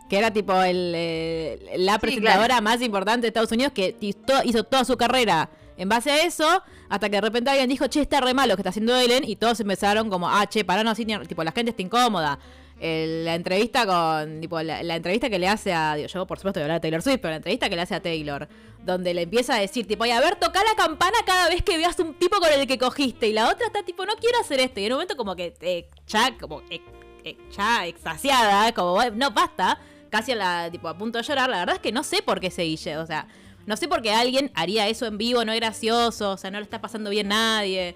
[0.10, 3.96] que era tipo el, eh, la presentadora más importante de Estados Unidos que
[4.44, 8.02] hizo toda su carrera en base a eso, hasta que de repente alguien dijo, che,
[8.02, 10.84] está re malo lo que está haciendo Ellen, y todos empezaron como, ah, che, pará,
[10.84, 12.40] no, así, tipo, la gente está incómoda.
[12.80, 16.38] El- la entrevista con, tipo, la, la entrevista que le hace a, digo, yo por
[16.38, 18.48] supuesto voy a hablar de Taylor Swift, pero la entrevista que le hace a Taylor,
[18.84, 21.76] donde le empieza a decir, tipo, "Ay, a ver, toca la campana cada vez que
[21.78, 24.60] veas un tipo con el que cogiste, y la otra está tipo, no quiero hacer
[24.60, 26.82] esto, y en un momento como que, eh, ya, como, eh,
[27.24, 29.78] eh, ya extasiada, como, "Bueno, no, basta,
[30.10, 32.40] casi a la, tipo, a punto de llorar, la verdad es que no sé por
[32.40, 33.28] qué se guille, o sea,
[33.66, 36.60] no sé por qué alguien haría eso en vivo, no es gracioso, o sea, no
[36.60, 37.96] le está pasando bien nadie.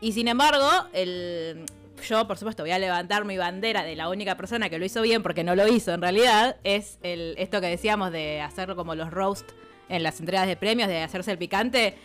[0.00, 1.66] Y sin embargo, el,
[2.08, 5.02] yo, por supuesto, voy a levantar mi bandera de la única persona que lo hizo
[5.02, 8.94] bien, porque no lo hizo en realidad, es el, esto que decíamos de hacerlo como
[8.94, 9.50] los roast
[9.88, 11.96] en las entregas de premios, de hacerse el picante.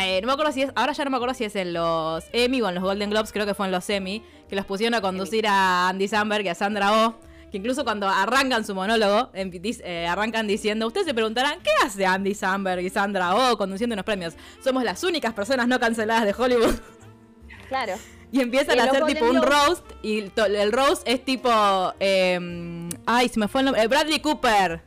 [0.00, 2.24] Eh, no me acuerdo si es, ahora ya no me acuerdo si es en los
[2.32, 4.94] Emmy o en los Golden Globes, creo que fue en los Emmy, que los pusieron
[4.94, 7.14] a conducir a Andy Samberg y a Sandra Oh,
[7.52, 12.04] que incluso cuando arrancan su monólogo, dis- eh, arrancan diciendo, ustedes se preguntarán, ¿qué hace
[12.06, 14.34] Andy Samberg y Sandra Oh conduciendo unos premios?
[14.64, 16.74] Somos las únicas personas no canceladas de Hollywood.
[17.68, 17.94] Claro.
[18.32, 19.84] Y empiezan a hacer tipo un roast.
[20.02, 21.50] Y el roast es tipo.
[22.00, 23.82] eh, ay, se me fue el nombre.
[23.82, 24.80] eh, Bradley Cooper.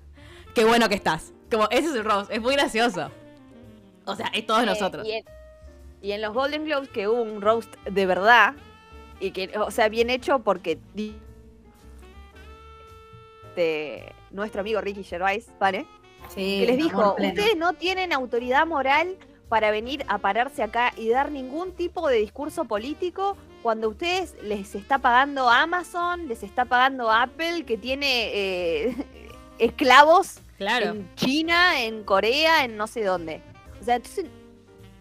[0.55, 1.31] Qué bueno que estás.
[1.51, 2.31] Como, ese es el roast.
[2.31, 3.11] Es muy gracioso.
[4.05, 5.05] O sea, es todos Eh, nosotros.
[5.07, 5.25] Y en,
[6.01, 8.53] y en los Golden Globes que hubo un roast de verdad,
[9.19, 10.79] y que, o sea, bien hecho porque
[13.55, 15.85] de nuestro amigo Ricky Gervais, ¿vale?
[16.29, 19.15] Sí, que les dijo, ustedes no tienen autoridad moral
[19.49, 24.35] para venir a pararse acá y dar ningún tipo de discurso político cuando a ustedes
[24.43, 28.95] les está pagando Amazon, les está pagando Apple, que tiene eh,
[29.59, 30.91] esclavos Claro.
[30.91, 33.41] en China, en Corea, en no sé dónde.
[33.81, 34.25] O sea, entonces,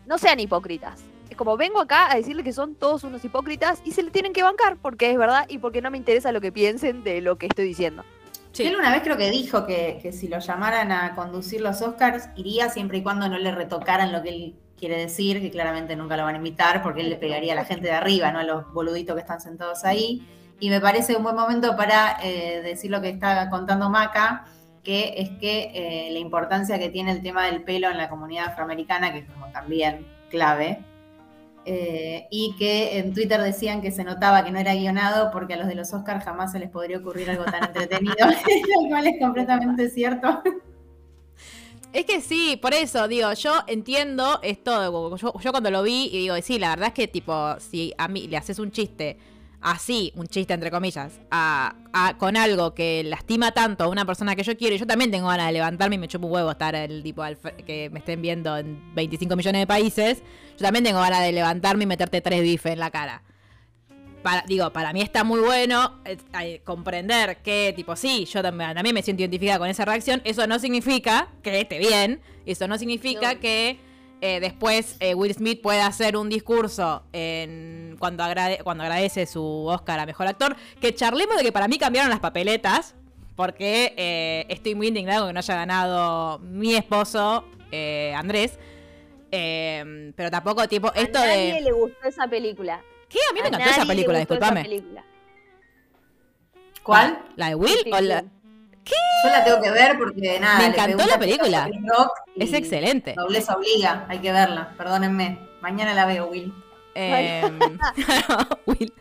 [0.07, 1.01] no sean hipócritas.
[1.31, 4.33] Es como vengo acá a decirle que son todos unos hipócritas y se le tienen
[4.33, 7.39] que bancar porque es verdad y porque no me interesa lo que piensen de lo
[7.39, 8.05] que estoy diciendo.
[8.55, 8.63] Sí.
[8.63, 12.29] Él una vez creo que dijo que, que si lo llamaran a conducir los Oscars,
[12.37, 16.17] iría siempre y cuando no le retocaran lo que él quiere decir, que claramente nunca
[16.17, 18.45] lo van a imitar, porque él le pegaría a la gente de arriba, no a
[18.45, 20.27] los boluditos que están sentados ahí.
[20.61, 24.45] Y me parece un buen momento para eh, decir lo que está contando Maca,
[24.85, 28.47] que es que eh, la importancia que tiene el tema del pelo en la comunidad
[28.47, 30.85] afroamericana, que es como también clave,
[31.67, 35.57] eh, y que en Twitter decían que se notaba que no era guionado porque a
[35.57, 38.15] los de los Oscars jamás se les podría ocurrir algo tan entretenido,
[38.83, 40.43] lo cual es completamente cierto.
[41.93, 46.19] Es que sí, por eso, digo, yo entiendo esto, yo, yo cuando lo vi y
[46.19, 49.17] digo, sí, la verdad es que tipo, si a mí le haces un chiste
[49.65, 51.21] así, un chiste entre comillas,
[52.19, 55.29] con algo que lastima tanto a una persona que yo quiero, y yo también tengo
[55.29, 57.23] ganas de levantarme y me chupo un huevo estar el tipo
[57.67, 60.23] que me estén viendo en 25 millones de países,
[60.57, 63.23] yo también tengo ganas de levantarme y meterte tres bifes en la cara.
[64.23, 68.95] Para, digo, para mí está muy bueno eh, comprender que, tipo, sí, yo también, también
[68.95, 70.23] me siento identificada con esa reacción.
[70.25, 72.23] Eso no significa que esté bien.
[72.47, 73.41] Eso no significa No.
[73.41, 73.79] que
[74.23, 79.43] eh, después eh, Will Smith pueda hacer un discurso en, cuando, agrade- cuando agradece su
[79.67, 80.57] Oscar a Mejor Actor.
[80.81, 82.95] Que charlemos de que para mí cambiaron las papeletas.
[83.37, 87.45] Porque estoy muy indignado que no haya ganado mi esposo,
[88.17, 88.59] Andrés.
[89.37, 91.61] Eh, pero tampoco, tipo, esto a nadie de...
[91.63, 92.81] le gustó esa película.
[93.09, 93.19] ¿Qué?
[93.31, 95.05] A mí me A encantó esa nadie película, esa película.
[96.83, 97.19] ¿Cuál?
[97.37, 97.79] ¿La de Will?
[97.85, 98.27] Sí, o la- sí.
[99.25, 100.59] Yo la tengo que ver porque nada.
[100.59, 101.71] Me encantó la película.
[102.37, 103.15] Es excelente.
[103.17, 105.39] Nobleza obliga, hay que verla, perdónenme.
[105.63, 106.53] Mañana la veo, Will.
[106.95, 107.43] Eh,
[108.67, 108.93] Will.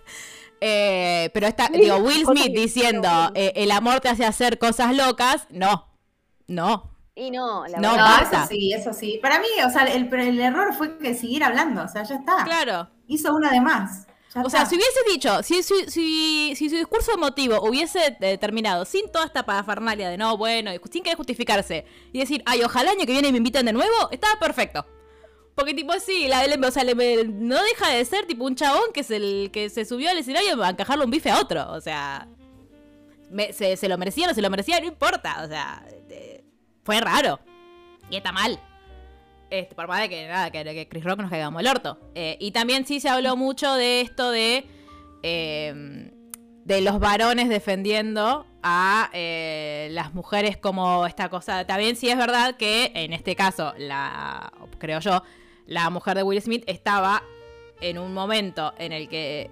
[0.61, 5.45] Eh, pero está, digo, Will Smith diciendo eh, el amor te hace hacer cosas locas,
[5.49, 5.89] no.
[6.47, 6.92] No.
[7.15, 8.05] Y no, la No, verdad.
[8.05, 8.37] No, basta.
[8.43, 9.19] eso sí, eso sí.
[9.21, 12.15] Para mí, o sea, el, pero el error fue que siguiera hablando, o sea, ya
[12.15, 12.43] está.
[12.43, 12.89] Claro.
[13.07, 14.07] Hizo una de más.
[14.33, 18.37] ya O sea, si hubiese dicho, si, si, si, si su discurso emotivo hubiese eh,
[18.39, 22.91] terminado sin toda esta parafernalia de no, bueno, sin querer justificarse y decir, ay, ojalá
[22.91, 24.83] el año que viene me inviten de nuevo, estaba perfecto.
[25.55, 28.91] Porque tipo sí, la, o sea, le- me- no deja de ser tipo un chabón
[28.91, 31.71] que es el que se subió al escenario a encajarle un bife a otro.
[31.73, 32.27] O sea,
[33.29, 35.43] me- se, se lo merecía o no se lo merecía, no importa.
[35.43, 35.85] O sea,
[36.83, 37.39] fue raro.
[38.09, 38.59] Y está mal.
[39.49, 41.99] Este, por más de que nada, que, Chris Rock nos caigamos el orto.
[42.15, 44.65] Eh, y también sí se habló mucho de esto de.
[45.23, 46.11] eh,
[46.65, 51.65] de los varones defendiendo a eh, las mujeres como esta cosa.
[51.65, 55.23] También sí es verdad que en este caso, la creo yo,
[55.65, 57.23] la mujer de Will Smith estaba
[57.81, 59.49] en un momento en el que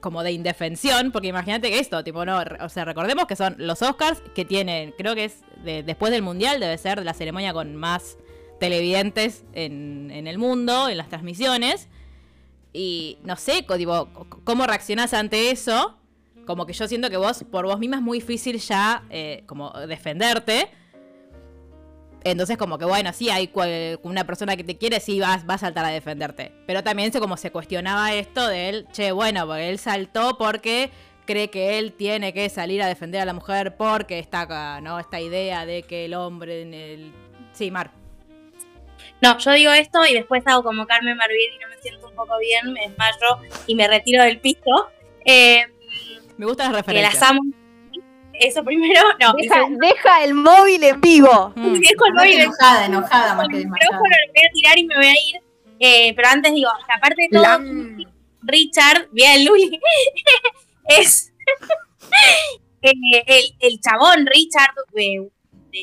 [0.00, 3.82] como de indefensión, porque imagínate que esto, tipo, no, o sea, recordemos que son los
[3.82, 7.76] Oscars que tienen, creo que es de- después del Mundial, debe ser la ceremonia con
[7.76, 8.16] más
[8.58, 11.88] televidentes en, en el mundo, en las transmisiones.
[12.72, 14.08] Y no sé, tipo,
[14.44, 15.96] cómo reaccionás ante eso.
[16.46, 19.70] Como que yo siento que vos, por vos misma, es muy difícil ya eh, como
[19.86, 20.68] defenderte.
[22.22, 23.50] Entonces, como que bueno, sí, hay
[24.02, 26.52] una persona que te quiere, sí, vas, va a saltar a defenderte.
[26.66, 30.90] Pero también se como se cuestionaba esto de él, che, bueno, porque él saltó porque
[31.26, 34.98] cree que él tiene que salir a defender a la mujer porque está acá, ¿no?
[34.98, 37.12] Esta idea de que el hombre en el...
[37.52, 37.90] Sí, Mar.
[39.22, 42.14] No, yo digo esto y después hago como Carmen Marvil y no me siento un
[42.14, 44.88] poco bien, me desmayo y me retiro del piso.
[45.24, 45.64] Eh,
[46.38, 47.14] Me gustan las que referencias.
[47.20, 47.40] las amo.
[48.32, 49.34] Eso primero, no.
[49.34, 51.52] Deja, segundo, deja el móvil en vivo.
[51.54, 51.72] Mm.
[51.74, 53.90] dejo el móvil, enojada, enojada más que desmayada.
[53.90, 55.40] micrófono, lo voy a tirar y me voy a ir.
[55.80, 57.58] Eh, pero antes digo, que aparte de todo,
[58.42, 59.78] Richard, bien Luli,
[60.86, 61.32] es
[62.82, 64.74] el, el chabón Richard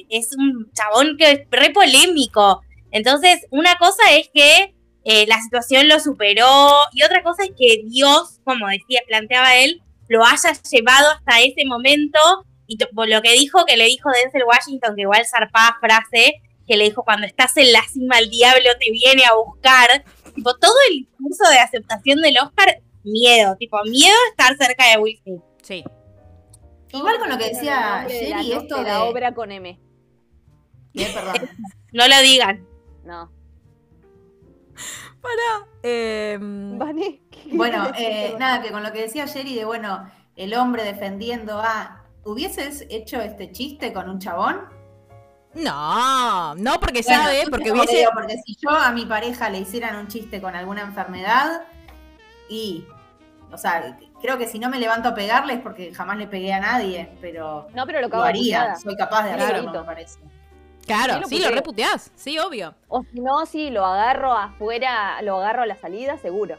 [0.10, 2.62] es un chabón que es re polémico.
[2.92, 7.84] Entonces, una cosa es que eh, la situación lo superó y otra cosa es que
[7.86, 12.20] Dios, como decía, planteaba él, lo haya llevado hasta ese momento
[12.68, 16.76] y por lo que dijo, que le dijo Denzel Washington, que igual zarpada frase, que
[16.76, 20.04] le dijo cuando estás en la cima el diablo te viene a buscar.
[20.44, 25.18] Todo el discurso de aceptación del Oscar, miedo, tipo, miedo a estar cerca de Will
[25.24, 25.42] Smith.
[25.62, 25.84] Sí.
[26.94, 29.80] Igual con lo que decía de no- esto de la obra con M.
[30.94, 31.50] Eh, perdón.
[31.94, 32.68] No lo digan.
[33.06, 33.32] No.
[35.22, 35.68] Para.
[35.84, 40.54] Eh, Vane, ¿qué Bueno, eh, nada, que con lo que decía Sherry de, bueno, el
[40.54, 42.04] hombre defendiendo a...
[42.26, 44.62] ¿Hubieses hecho este chiste con un chabón?
[45.54, 48.06] No, no porque Bueno, sabe, porque hubiese.
[48.14, 51.62] porque si yo a mi pareja le hicieran un chiste con alguna enfermedad
[52.50, 52.86] y,
[53.52, 56.54] o sea, creo que si no me levanto a pegarle es porque jamás le pegué
[56.54, 59.56] a nadie, pero No, pero lo lo haría, soy capaz de Claro.
[59.56, 60.20] hacerlo, me parece.
[60.86, 62.12] Claro, Sí, lo sí, lo reputeás.
[62.16, 62.74] Sí, obvio.
[62.88, 66.58] O si no, sí, lo agarro afuera, lo agarro a la salida, seguro.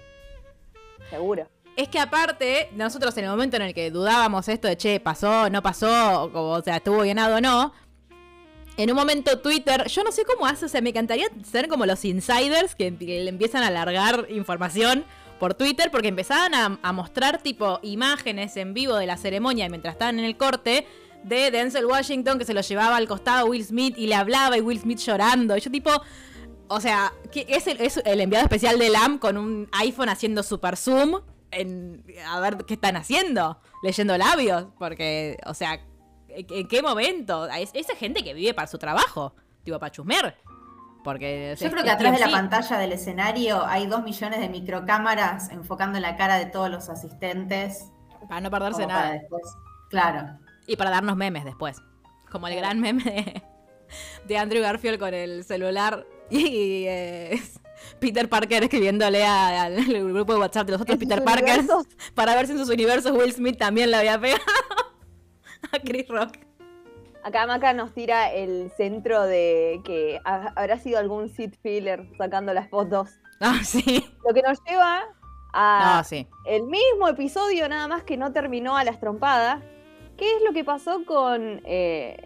[1.08, 1.46] Seguro.
[1.76, 5.48] Es que aparte, nosotros en el momento en el que dudábamos esto de che, pasó,
[5.48, 7.72] no pasó, o, como, o sea, estuvo llenado o no,
[8.76, 11.86] en un momento Twitter, yo no sé cómo hace, o sea, me encantaría ser como
[11.86, 15.04] los insiders que, que le empiezan a largar información
[15.38, 20.18] por Twitter, porque empezaban a, mostrar tipo imágenes en vivo de la ceremonia mientras estaban
[20.18, 20.86] en el corte
[21.22, 24.56] de Denzel Washington que se lo llevaba al costado a Will Smith y le hablaba
[24.56, 25.56] y Will Smith llorando.
[25.56, 25.90] Y yo tipo,
[26.68, 31.20] o sea, es, el, enviado especial de LAM con un iPhone haciendo super zoom
[31.50, 35.80] en a ver qué están haciendo, leyendo labios, porque, o sea,
[36.28, 37.48] ¿en, qué momento?
[37.48, 39.34] Es, esa gente que vive para su trabajo,
[39.64, 40.36] tipo para chusmear.
[41.08, 45.48] Porque Yo creo que atrás de la pantalla del escenario hay dos millones de microcámaras
[45.48, 47.90] enfocando la cara de todos los asistentes.
[48.28, 49.12] Para no perderse como para nada.
[49.14, 49.42] después.
[49.88, 50.38] Claro.
[50.66, 51.78] Y para darnos memes después.
[52.30, 53.42] Como el gran meme de,
[54.26, 57.40] de Andrew Garfield con el celular y eh,
[58.00, 59.82] Peter Parker escribiéndole al
[60.12, 61.86] grupo de WhatsApp de los otros Peter universos.
[62.14, 64.42] para ver si en sus universos Will Smith también le había pegado
[65.72, 66.47] a Chris Rock.
[67.28, 72.52] Acá Maca nos tira el centro de que ha- habrá sido algún seat filler sacando
[72.54, 73.10] las fotos.
[73.40, 74.04] Ah, sí.
[74.26, 74.96] Lo que nos lleva
[75.52, 76.26] a Ah, sí.
[76.46, 79.62] el mismo episodio, nada más que no terminó a las trompadas.
[80.16, 82.16] ¿Qué es lo que pasó con eh,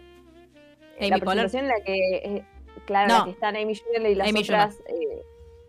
[0.99, 2.45] Amy la presentación en la que, eh,
[2.87, 3.19] claro, en No.
[3.19, 5.21] la que están Amy Schumer y las Amy otras eh,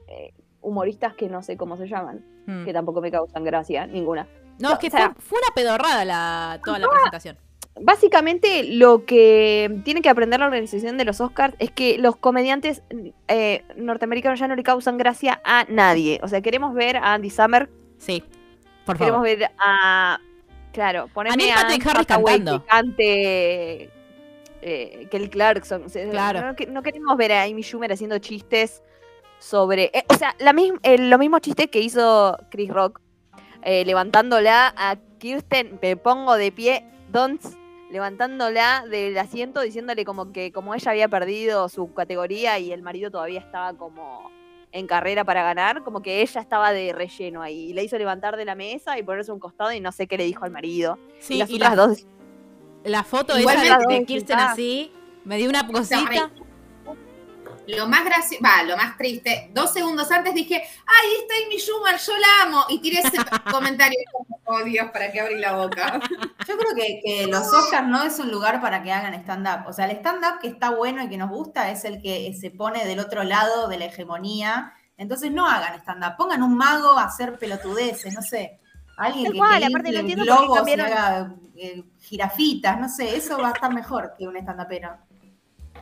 [0.09, 2.65] eh, humoristas que no sé cómo se llaman, Mm.
[2.65, 4.27] que tampoco me causan gracia, ninguna.
[4.61, 7.37] No, es que o sea- fue, fue una pedorrada la, toda la presentación.
[7.81, 12.83] Básicamente lo que tiene que aprender la organización de los Oscars es que los comediantes
[13.27, 16.21] eh, norteamericanos ya no le causan gracia a nadie.
[16.23, 17.69] O sea, queremos ver a Andy Sammer,
[17.99, 18.23] Sí,
[18.87, 19.39] por queremos favor.
[19.39, 20.21] ver a...
[20.73, 22.05] Claro, poneme a Harris Hathaway
[22.45, 22.63] cantando.
[22.63, 23.91] que cante
[24.63, 25.85] eh, Kelly Clarkson.
[25.85, 26.43] O sea, Claro.
[26.47, 28.83] No, que- no queremos ver a Amy Schumer haciendo chistes
[29.41, 29.91] sobre...
[29.93, 33.01] eh, o sea, la eh, los mismos chistes que hizo Chris Rock,
[33.65, 37.55] levantándola a Kirsten, me pongo de pie, Dunst,
[37.95, 43.09] levantándola del asiento, diciéndole como que como ella había perdido su categoría y el marido
[43.11, 44.31] todavía estaba como
[44.73, 47.71] en carrera para ganar, como que ella estaba de relleno ahí.
[47.71, 50.19] Y le hizo levantar de la mesa y ponerse un costado y no sé qué
[50.19, 50.99] le dijo al marido.
[51.21, 52.07] Sí, y las y otras la- dos
[52.85, 54.51] La foto Igualmente- esa de, de Kirsten Ah.
[54.53, 54.91] así
[55.25, 56.31] me dio una cosita.
[57.67, 61.99] Lo más gracioso, va, lo más triste, dos segundos antes dije, ay, está Amy Schumer,
[61.99, 62.65] yo la amo.
[62.69, 63.17] Y tiré ese
[63.51, 66.01] comentario como, oh Dios, ¿para qué abrí la boca?
[66.47, 69.67] Yo creo que, que los Oscars no es un lugar para que hagan stand-up.
[69.69, 72.51] O sea, el stand-up que está bueno y que nos gusta es el que se
[72.51, 74.75] pone del otro lado de la hegemonía.
[74.99, 76.17] Entonces no hagan stand-up.
[76.19, 78.59] Pongan un mago a hacer pelotudeces, no sé.
[78.97, 83.17] Alguien que, cual, que aparte no infle entiendo globos cambiaron- haga eh, jirafitas, no sé.
[83.17, 84.97] Eso va a estar mejor que un stand-upero.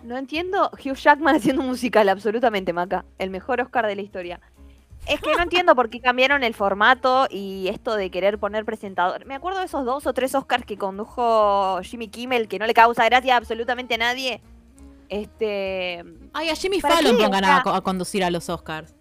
[0.02, 3.04] No entiendo Hugh Jackman haciendo un musical, absolutamente, Maca.
[3.18, 4.40] El mejor Oscar de la historia.
[5.06, 9.26] Es que no entiendo por qué cambiaron el formato y esto de querer poner presentador.
[9.26, 12.74] Me acuerdo de esos dos o tres Oscars que condujo Jimmy Kimmel, que no le
[12.74, 14.40] causa gracia a absolutamente nadie.
[15.08, 16.04] Este.
[16.32, 18.94] Ay, a Jimmy ¿Para Fallon pongan a, a conducir a los Oscars.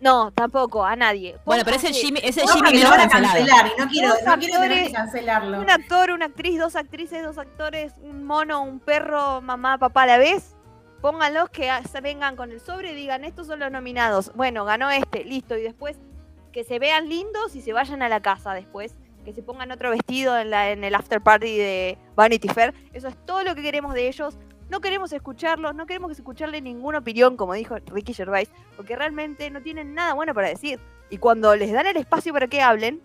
[0.00, 1.38] No, tampoco, a nadie.
[1.44, 4.08] Bueno, pero ese Jimmy, ese No, Jimmy que lo van a cancelar y no quiero,
[4.08, 5.60] no quiero tener actores, que cancelarlo.
[5.60, 10.06] Un actor, una actriz, dos actrices, dos actores, un mono, un perro, mamá, papá a
[10.06, 10.54] la vez.
[11.00, 14.32] Pónganlos que se vengan con el sobre y digan, estos son los nominados.
[14.34, 15.56] Bueno, ganó este, listo.
[15.56, 15.96] Y después
[16.52, 18.94] que se vean lindos y se vayan a la casa después.
[19.24, 22.74] Que se pongan otro vestido en, la, en el after party de Vanity Fair.
[22.92, 24.38] Eso es todo lo que queremos de ellos.
[24.68, 29.62] No queremos escucharlos, no queremos escucharle ninguna opinión, como dijo Ricky Gervais, porque realmente no
[29.62, 30.80] tienen nada bueno para decir.
[31.10, 33.00] Y cuando les dan el espacio para que hablen,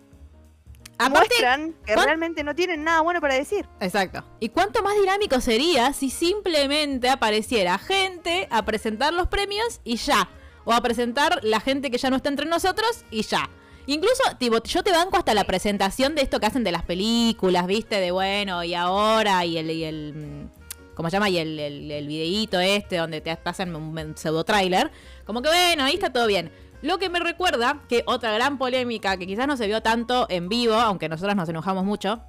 [0.98, 3.66] Aparte, muestran que ¿cuán- realmente no tienen nada bueno para decir.
[3.80, 4.24] Exacto.
[4.40, 10.28] ¿Y cuánto más dinámico sería si simplemente apareciera gente a presentar los premios y ya?
[10.64, 13.48] O a presentar la gente que ya no está entre nosotros y ya.
[13.86, 17.66] Incluso, tipo, yo te banco hasta la presentación de esto que hacen de las películas,
[17.66, 17.98] ¿viste?
[17.98, 20.48] De bueno, y ahora, y el, y el
[20.94, 21.28] ¿cómo se llama?
[21.28, 24.90] Y el, el, videíto este donde te hacen un, pseudo trailer.
[25.24, 26.52] Como que bueno, ahí está todo bien.
[26.82, 30.48] Lo que me recuerda que otra gran polémica que quizás no se vio tanto en
[30.48, 32.22] vivo, aunque nosotras nos enojamos mucho,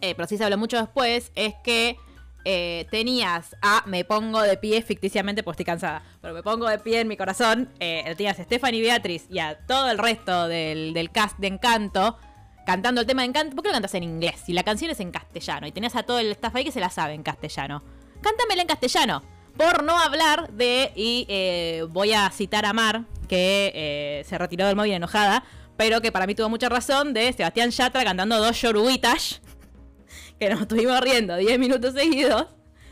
[0.00, 1.96] eh, pero sí se habló mucho después, es que
[2.44, 6.78] eh, tenías a Me Pongo de Pie ficticiamente porque estoy cansada, pero Me Pongo de
[6.78, 11.10] Pie en mi corazón, eh, tenías a Stephanie Beatriz y a todo el resto del
[11.12, 12.16] cast de Encanto
[12.64, 13.54] cantando el tema de Encanto.
[13.54, 14.42] ¿Por qué lo cantas en inglés?
[14.44, 16.80] Si la canción es en castellano y tenías a todo el staff ahí que se
[16.80, 17.82] la sabe en castellano.
[18.20, 19.22] Cántamela en castellano.
[19.56, 24.66] por no hablar de, y eh, voy a citar a Mar, que eh, se retiró
[24.66, 25.44] del móvil enojada,
[25.76, 29.40] pero que para mí tuvo mucha razón, de Sebastián Yatra cantando dos yoruitas,
[30.38, 32.48] que nos estuvimos riendo 10 minutos seguidos,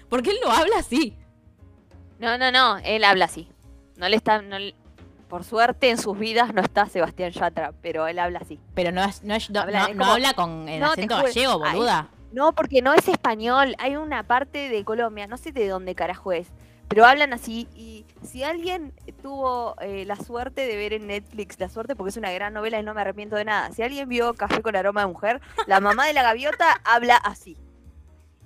[0.08, 1.16] porque él no habla así.
[2.18, 3.48] No, no, no, él habla así.
[3.96, 4.40] No le está.
[5.32, 8.60] Por suerte en sus vidas no está Sebastián Yatra, pero él habla así.
[8.74, 12.08] Pero no, es, no, es- no- Habla- no- habla con el acento gallego, Ay, boluda.
[12.32, 13.74] No, porque no es español.
[13.78, 16.48] Hay una parte de Colombia, no sé de dónde carajo es,
[16.86, 17.66] pero hablan así.
[17.74, 22.18] Y si alguien tuvo eh, la suerte de ver en Netflix, la suerte porque es
[22.18, 23.72] una gran novela y no me arrepiento de nada.
[23.72, 27.56] Si alguien vio Café con aroma de mujer, la mamá de la gaviota habla así.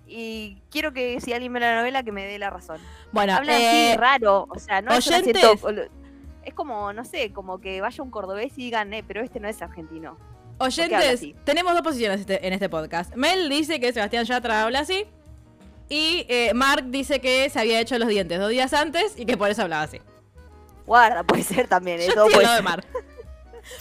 [0.08, 2.78] Y quiero que si alguien ve la novela que me dé la razón.
[3.10, 5.88] Bueno, Habla eh, así raro, o sea, no es un acento-
[6.46, 9.48] Es como, no sé, como que vaya un cordobés y digan, eh, pero este no
[9.48, 10.16] es argentino.
[10.58, 13.14] Oyentes, tenemos dos posiciones este- en este podcast.
[13.14, 15.04] Mel dice que Sebastián Yatra habla así.
[15.88, 19.36] Y eh, Mark dice que se había hecho los dientes dos días antes y que
[19.36, 20.00] por eso hablaba así.
[20.86, 22.62] Guarda, puede ser también, eh, Yo todo estoy puede al lado de.
[22.62, 22.86] Mark.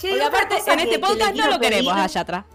[0.00, 2.46] Che, Porque aparte, en este podcast no lo queremos pedir- a Yatra.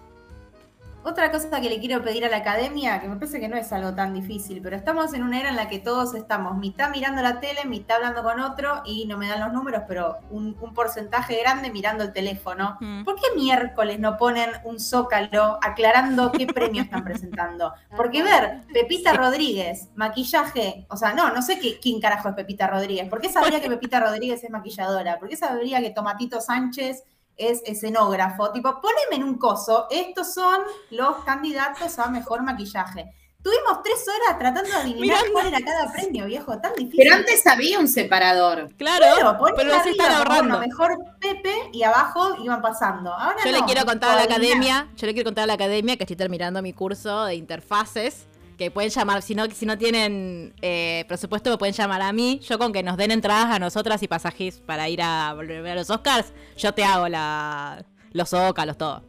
[1.03, 3.73] Otra cosa que le quiero pedir a la academia, que me parece que no es
[3.73, 7.23] algo tan difícil, pero estamos en una era en la que todos estamos mitad mirando
[7.23, 10.73] la tele, mitad hablando con otro, y no me dan los números, pero un, un
[10.75, 12.77] porcentaje grande mirando el teléfono.
[12.79, 13.03] Mm.
[13.03, 17.73] ¿Por qué miércoles no ponen un zócalo aclarando qué premio están presentando?
[17.97, 22.67] Porque ver Pepita Rodríguez, maquillaje, o sea, no, no sé qué, quién carajo es Pepita
[22.67, 23.09] Rodríguez.
[23.09, 25.17] ¿Por qué sabría que Pepita Rodríguez es maquilladora?
[25.17, 27.03] ¿Por qué sabría que Tomatito Sánchez
[27.49, 28.51] es escenógrafo?
[28.51, 30.61] Tipo, poneme en un coso, estos son
[30.91, 33.11] los candidatos a mejor maquillaje.
[33.43, 35.33] Tuvimos tres horas tratando de adivinar Mirando.
[35.33, 36.99] cuál era cada premio, viejo, tan difícil.
[37.01, 38.69] Pero antes había un separador.
[38.77, 40.57] Claro, Claro, pero se están ahorrando.
[40.57, 43.11] bueno, mejor Pepe y abajo iban pasando.
[43.11, 44.41] Ahora Yo le quiero contar a la adivinar.
[44.41, 48.27] academia, yo le quiero contar a la academia que estoy terminando mi curso de interfaces,
[48.61, 52.39] que pueden llamar, si no, si no tienen eh, presupuesto, me pueden llamar a mí.
[52.43, 55.73] Yo con que nos den entradas a nosotras y pasajes para ir a volver a
[55.73, 59.03] los Oscars, yo te hago la, los zócalos, todo.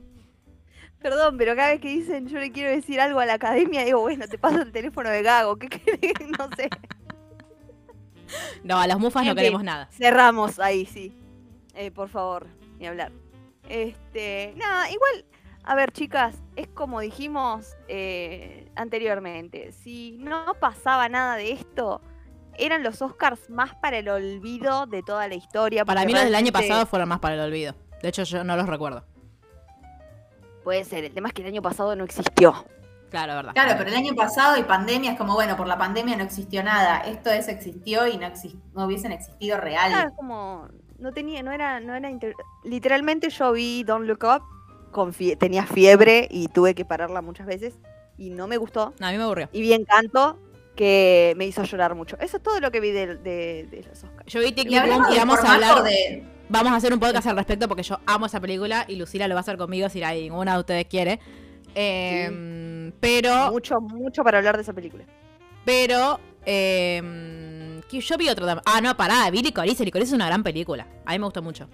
[1.03, 4.01] Perdón, pero cada vez que dicen yo le quiero decir algo a la academia, digo,
[4.01, 6.15] bueno, te paso el teléfono de Gago, ¿qué querés?
[6.39, 6.71] No sé.
[8.65, 9.37] No, a las mufas no fin.
[9.37, 9.91] queremos nada.
[9.93, 11.13] Cerramos ahí, sí.
[11.75, 12.47] Eh, por favor,
[12.79, 13.13] ni hablar.
[13.69, 15.27] Este, nada, igual,
[15.65, 22.01] a ver, chicas, es como dijimos eh, anteriormente, si no pasaba nada de esto,
[22.59, 25.85] eran los Oscars más para el olvido de toda la historia.
[25.85, 27.75] Para mí los del año pasado fueron más para el olvido.
[28.03, 29.05] De hecho, yo no los recuerdo.
[30.65, 32.65] Puede ser, el tema es que el año pasado no existió.
[33.11, 33.53] Claro, verdad.
[33.53, 36.63] Claro, pero el año pasado y pandemia es como, bueno, por la pandemia no existió
[36.63, 37.01] nada.
[37.01, 39.91] Esto es existió y no, exis- no hubiesen existido real.
[39.91, 44.25] Claro, es como no tenía, no era, no era inter- literalmente yo vi Don't Look
[44.25, 44.43] Up,
[44.93, 47.75] con fie- tenía fiebre y tuve que pararla muchas veces
[48.17, 48.95] y no me gustó.
[49.01, 49.49] No, a mí me aburrió.
[49.53, 50.39] Y vi Encanto,
[50.77, 52.17] que me hizo llorar mucho.
[52.21, 54.27] Eso es todo lo que vi de, de- de los Oscars.
[54.33, 54.79] Yo vi Tiki Y
[55.19, 55.83] vamos a hablar.
[55.83, 59.27] de- Vamos a hacer un podcast al respecto porque yo amo esa película y Lucila
[59.27, 61.19] lo va a hacer conmigo si la ninguna de ustedes quiere.
[61.75, 65.05] Eh, Pero, Mucho, mucho para hablar de esa película.
[65.65, 68.47] pero, eh, que yo vi otro.
[68.67, 69.85] Ah, no, pará, vi Licorice.
[69.85, 70.87] Licorice es una gran película.
[71.07, 71.69] A mí me gustó mucho.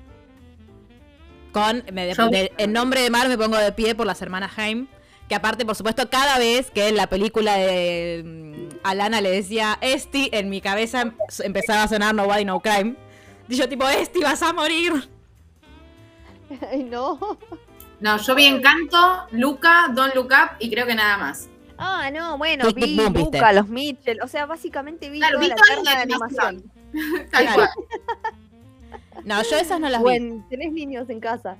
[1.62, 4.20] Con, me de- Yo- de- en nombre de Mar me pongo de pie por las
[4.22, 4.86] hermanas Haim.
[5.28, 9.76] Que aparte, por supuesto, cada vez que en la película de mm, Alana le decía
[9.82, 12.96] Esti, en mi cabeza em- empezaba a sonar No Body No Crime.
[13.48, 15.08] Y yo tipo, Esti, vas a morir.
[16.72, 17.18] Ay, no.
[18.00, 21.48] No, yo vi Encanto, Luca, Don't Look Up y creo que nada más.
[21.76, 22.96] Ah, no, bueno, vi.
[22.96, 24.20] Luca, los Mitchell.
[24.22, 26.46] O sea, básicamente vi Claro, toda vi la toda la de animación.
[26.92, 27.28] animación.
[27.30, 27.68] Tal cual.
[29.24, 30.04] No, yo esas no las vi.
[30.04, 31.56] Bueno, tenés niños en casa.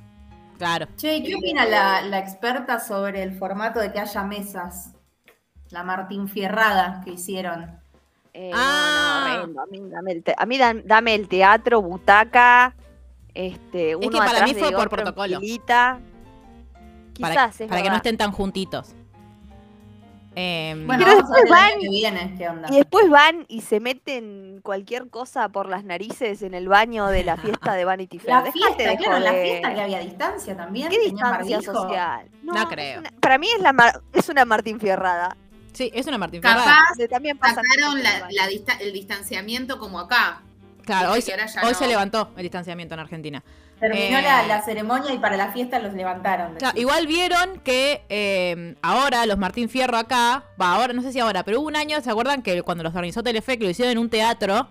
[0.59, 0.87] Claro.
[0.97, 4.93] Che, ¿qué opina la, la experta sobre el formato de que haya mesas?
[5.71, 7.79] La Martín Fierrada que hicieron.
[8.33, 9.25] Eh, Ah.
[9.29, 9.61] no, no, horrendo.
[9.63, 12.75] A mí, dame el, te- a mí dan- dame el teatro, butaca,
[13.35, 15.41] este, uno que para atrás mí fue de por protocolo.
[17.21, 18.95] Para, Quizás, es para que no estén tan juntitos.
[20.41, 22.69] Em, Bueno, Pero después van- que viene qué onda.
[22.71, 27.25] Y después van y se meten cualquier cosa por las narices en el baño de
[27.25, 28.29] la fiesta de Vanity Fair.
[28.37, 29.47] La Dejate fiesta, de claro, en la joder.
[29.49, 30.89] fiesta que había distancia también.
[30.91, 32.29] ¿Qué distancia social?
[32.43, 33.01] No creo.
[33.01, 35.37] una- para mí es, la Mar- es una Martín Fierrada.
[35.73, 36.65] sí, es una Martín Fierrada.
[36.65, 38.37] Capaz también sacaron el la, baño.
[38.37, 40.43] la dista- el distanciamiento como acá.
[40.85, 41.23] Claro, hoy,
[41.63, 41.75] no.
[41.75, 43.43] se levantó el distanciamiento en Argentina.
[43.81, 46.55] Terminó Eh, la, la ceremonia y para la fiesta los levantaron.
[46.57, 51.21] Claro, igual vieron que eh, ahora los Martín Fierro acá, va ahora, no sé si
[51.21, 53.93] ahora, pero hubo un año, ¿se acuerdan que cuando los organizó Telefe, que lo hicieron
[53.93, 54.69] en un teatro,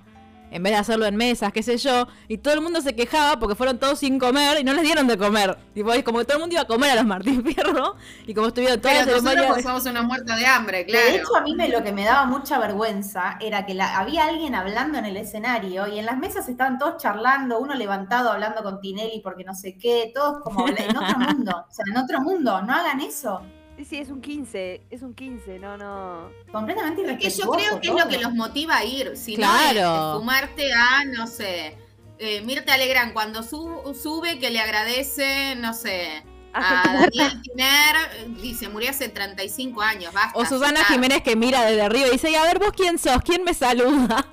[0.51, 3.39] en vez de hacerlo en mesas, qué sé yo, y todo el mundo se quejaba
[3.39, 5.57] porque fueron todos sin comer y no les dieron de comer.
[5.73, 7.95] Tipo, es como que todo el mundo iba a comer a los Martín Fierro
[8.25, 11.05] y como estuvieron todas Pero las nosotros pasamos una muerta de hambre, claro.
[11.05, 14.25] De hecho, a mí me, lo que me daba mucha vergüenza era que la- había
[14.25, 18.63] alguien hablando en el escenario y en las mesas estaban todos charlando, uno levantado hablando
[18.63, 21.65] con Tinelli porque no sé qué, todos como en otro mundo.
[21.69, 23.41] O sea, en otro mundo, no hagan eso.
[23.77, 26.31] Sí, sí, es un 15, es un 15, no, no.
[26.51, 29.15] Completamente Es que yo irrespetuoso creo que es lo que los motiva a ir.
[29.15, 29.81] Si Claro.
[29.81, 31.77] no, es fumarte a, no sé,
[32.17, 36.23] eh, Mirta Legrand cuando su- sube que le agradece, no sé,
[36.53, 36.83] A.
[36.85, 40.39] Daniel Tiner, dice, murió hace 35 años, basta.
[40.39, 40.83] O Susana.
[40.85, 43.53] Jiménez que mira desde arriba y dice, y a ver vos quién sos, quién me
[43.53, 44.25] saluda.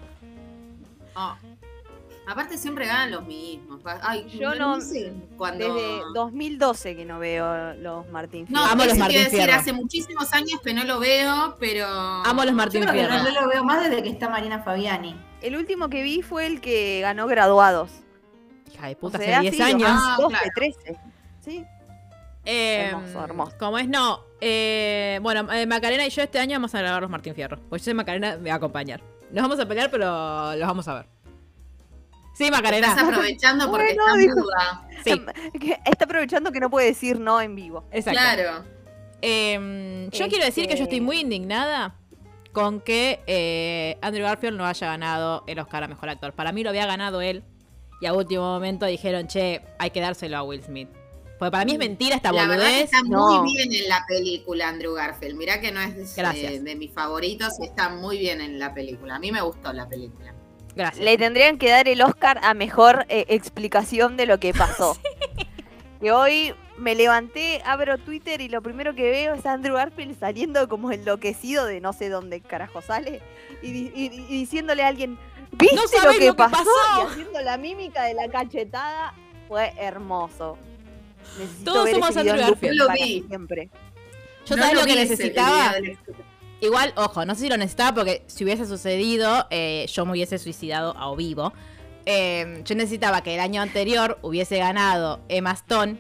[1.15, 1.37] No.
[2.27, 3.81] Aparte siempre ganan los mismos.
[4.03, 5.75] Ay, Yo no- sé cuando...
[5.75, 8.73] Desde 2012 que no veo los Martín No, Fierro.
[8.73, 9.55] Amo los Martín decir, Fierro.
[9.55, 11.87] hace muchísimos años que no lo veo, pero...
[11.87, 13.15] Amo los Yo Martín que Fierro.
[13.19, 15.15] no, no lo veo más desde que está Marina Fabiani.
[15.43, 17.91] El último que vi fue el que ganó graduados.
[18.73, 19.91] Hija de O puta, sea, hace 10 sí, años.
[19.93, 20.51] Ah, 12, claro.
[20.55, 20.97] 13.
[21.41, 21.65] Sí.
[22.47, 23.53] Eh, Hermoso, hermoso.
[23.59, 24.21] Como es, no.
[24.41, 27.59] eh, bueno, eh, Macarena y yo este año vamos a grabar los Martín Fierro.
[27.69, 29.03] Pues yo sé Macarena me va a acompañar.
[29.31, 30.07] Nos vamos a pelear, pero
[30.57, 31.14] los vamos a ver.
[32.35, 32.93] Sí, Estás Macarena.
[32.93, 34.89] aprovechando porque Bueno, está dijo- muda.
[35.05, 37.85] Sí, Que Está aprovechando que no puede decir no en vivo.
[37.93, 38.19] exacto.
[38.21, 38.65] Claro.
[39.23, 41.95] Eh, yo Este- quiero decir que yo estoy muy indignada
[42.53, 46.33] con que eh, Andrew Garfield no haya ganado el Oscar a Mejor Actor.
[46.35, 47.43] Para mí lo había ganado él.
[48.01, 50.89] Y a último momento dijeron, che, hay que dárselo a Will Smith.
[51.39, 52.85] Porque para mí es mentira esta La verdad que boludez.
[52.85, 53.43] está No.
[53.43, 55.37] muy bien en la película Andrew Garfield.
[55.37, 56.63] Mirá que no es de, Gracias.
[56.65, 59.17] de mis favoritos, está muy bien en la película.
[59.17, 60.35] A mí me gustó la película.
[60.77, 61.05] Gracias.
[61.05, 64.97] Le tendrían que dar el Oscar a mejor eh, explicación de lo que pasó.
[66.01, 70.19] Que hoy me levanté, abro Twitter y lo primero que veo es a Andrew Garfield
[70.19, 73.23] saliendo como enloquecido de no sé dónde carajo sale
[73.63, 75.17] y, di- y- y diciéndole a alguien,
[75.53, 76.65] ¿viste No lo, que lo que pasó?
[76.99, 79.15] Y haciendo la mímica de la cachetada.
[79.47, 80.57] Fue hermoso.
[81.39, 82.75] Necesito Todos ver somos ese Andrew Garfield.
[82.75, 83.25] Yo lo para vi.
[83.29, 83.69] siempre.
[84.47, 85.75] Yo No sabes lo que necesitaba.
[86.65, 90.39] Igual, ojo, no sé si lo necesitaba porque si hubiese sucedido, eh, yo me hubiese
[90.39, 91.53] suicidado a o vivo.
[92.07, 95.99] Eh, yo necesitaba que el año anterior hubiese ganado Emma Stone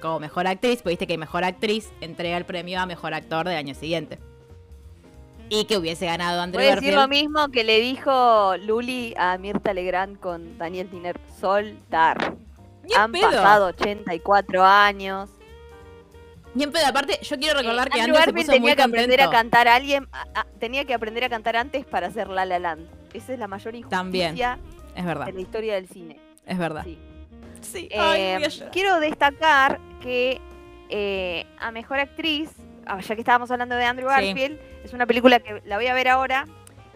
[0.00, 3.56] como mejor actriz, porque viste que mejor actriz entrega el premio a mejor actor del
[3.56, 4.18] año siguiente.
[5.48, 9.38] Y que hubiese ganado Andrew Voy a decir lo mismo que le dijo Luli a
[9.38, 11.18] Mirta Legrand con Daniel Tiner.
[11.42, 13.22] En Han pedo.
[13.22, 15.30] pasado 84 años.
[16.58, 16.86] Ni en pedo.
[16.88, 19.76] Aparte, yo quiero recordar Eh, que Andrew Garfield muy tenía que aprender a cantar a
[19.76, 20.08] alguien.
[20.10, 22.84] a- a- tenía que aprender a cantar antes para hacer La La Land.
[23.14, 24.36] Esa es la mayor También.
[24.36, 24.58] injusticia
[24.96, 26.18] Es verdad, en la historia del cine.
[26.44, 26.82] es verdad.
[26.84, 26.98] Sí.
[27.60, 27.88] Sí.
[27.92, 28.40] Eh,
[28.72, 30.40] quiero destacar que
[30.90, 32.50] eh, a mejor actriz,
[32.86, 34.14] ah, ya que estábamos hablando de Andrew Sí.
[34.14, 36.44] Garfield, es una película que la voy a ver ahora.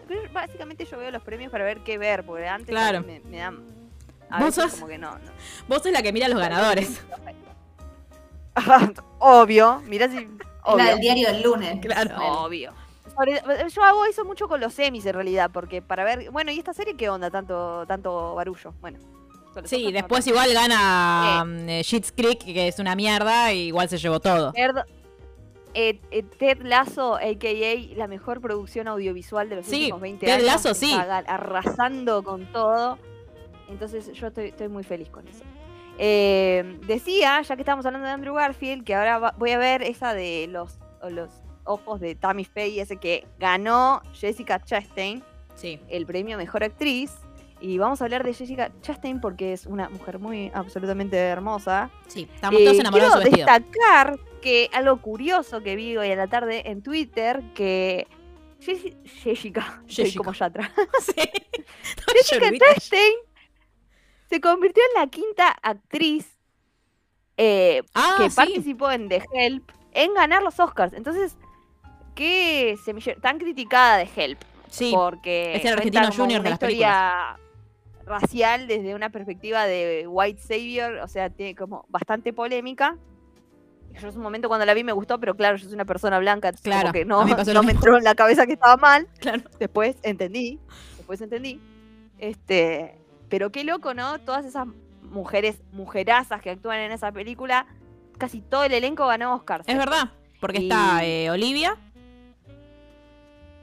[0.09, 3.01] Pero básicamente yo veo los premios para ver qué ver, porque antes Claro.
[3.01, 3.63] me, me dan.
[4.29, 5.31] A Vos veces sos- como que no, no.
[5.69, 7.01] Vos sos la que mira a los ganadores.
[9.19, 10.15] obvio, mirá si.
[10.65, 10.85] La Obvio.
[10.85, 11.79] del diario del lunes.
[11.81, 12.15] Claro.
[12.45, 12.71] Obvio.
[13.17, 16.31] Sobre- yo hago eso mucho con los semis en realidad, porque para ver.
[16.31, 17.29] Bueno, ¿y esta serie qué onda?
[17.29, 18.73] Tanto, tanto barullo.
[18.79, 18.97] Bueno.
[19.65, 24.19] Sí, después igual gana eh, Schitt's Creek, que es una mierda, y igual se llevó
[24.19, 24.51] todo.
[24.53, 24.85] Nerd-
[25.75, 27.95] eh, eh, Ted Lasso, a.k.a.
[27.97, 30.45] la mejor producción audiovisual de los Sí, últimos 20 Ted años.
[30.45, 30.93] Lasso, está sí.
[31.27, 32.97] Arrasando con todo.
[33.69, 35.43] Entonces yo estoy, estoy muy feliz con eso.
[35.99, 39.83] Eh, decía, ya que estamos hablando de Andrew Garfield, que ahora va- voy a ver
[39.83, 40.79] esa de los,
[41.09, 41.29] los
[41.65, 45.23] ojos de Tammy Faye, ese que ganó Jessica Chastain
[45.55, 45.79] Sí.
[45.89, 47.11] el premio Mejor Actriz.
[47.61, 51.89] Y vamos a hablar de Jessica Chastain porque es una mujer muy absolutamente hermosa.
[52.07, 56.11] Sí, estamos todos Eh, enamorados de su quiero destacar que algo curioso que vi hoy
[56.11, 58.07] a la tarde en Twitter, que
[58.59, 60.17] Jessi- Jessica, soy Jessica.
[60.17, 60.71] como Yatra,
[61.05, 61.13] Sí.
[62.13, 62.51] Jessica.
[62.73, 63.13] Chastain
[64.33, 66.39] se convirtió en la quinta actriz
[67.37, 68.35] eh, Ah, que sí.
[68.35, 70.93] participó en The Help en ganar los Oscars.
[70.93, 71.37] Entonces,
[72.15, 77.37] qué semillero tan criticada de Help Sí, porque es el argentino junior de las historia
[78.07, 82.97] racial desde una perspectiva de white savior, o sea, tiene como bastante polémica.
[84.01, 86.17] Yo en su momento cuando la vi me gustó, pero claro, yo soy una persona
[86.17, 89.07] blanca, Claro, como que no, me no entró en la cabeza que estaba mal.
[89.19, 89.43] Claro.
[89.59, 90.59] Después entendí,
[90.97, 91.61] después entendí.
[92.17, 93.02] Este,
[93.33, 94.19] pero qué loco, ¿no?
[94.19, 94.67] Todas esas
[95.01, 97.65] mujeres, mujerazas que actúan en esa película,
[98.19, 99.67] casi todo el elenco ganó Oscars.
[99.67, 101.75] Es verdad, porque Y- está eh, Olivia.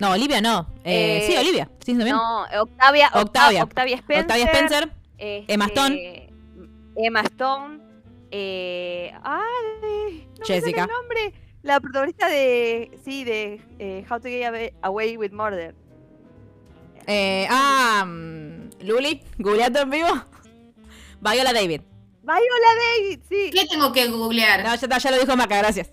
[0.01, 0.67] No, Olivia no.
[0.83, 1.71] Eh, Eh, sí, Olivia.
[1.87, 1.95] Sí.
[1.95, 3.95] No, Octavia, Octavia, Octavia.
[3.99, 4.23] Spencer.
[4.25, 4.91] Octavia Spencer.
[5.19, 6.33] Este, Emma Stone.
[6.97, 7.79] Emma Stone.
[8.33, 10.83] Eh, ay, no me sale Jessica.
[10.83, 11.33] el nombre.
[11.63, 12.91] La protagonista de.
[13.05, 13.61] Sí, de
[14.11, 15.77] How to Get Away with Murder.
[17.07, 20.09] Eh, ah, mm, Luli, googleando en vivo.
[21.21, 21.83] Viola David.
[22.23, 23.51] Viola David, sí.
[23.53, 24.63] ¿Qué tengo que googlear?
[24.65, 25.91] No, ya, lo dijo Maca, gracias.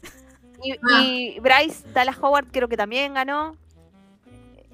[0.63, 1.01] Y, Ah.
[1.03, 3.53] y Bryce Dallas Howard creo que también ganó.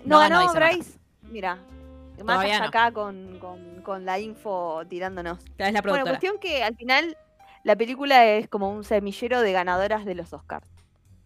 [0.05, 0.59] No No, ganó, Maca.
[0.59, 0.99] Bryce.
[1.23, 2.69] Mira, Maca Todavía está no.
[2.69, 5.39] acá con, con- con la info tirándonos.
[5.57, 7.17] Es la Bueno, cuestión que al final
[7.63, 10.67] la película es como un semillero de ganadoras de los Oscars.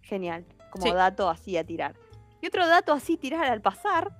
[0.02, 0.92] Genial, como Sí.
[0.92, 1.96] dato así a tirar.
[2.42, 4.12] Y otro dato así tirar al pasar.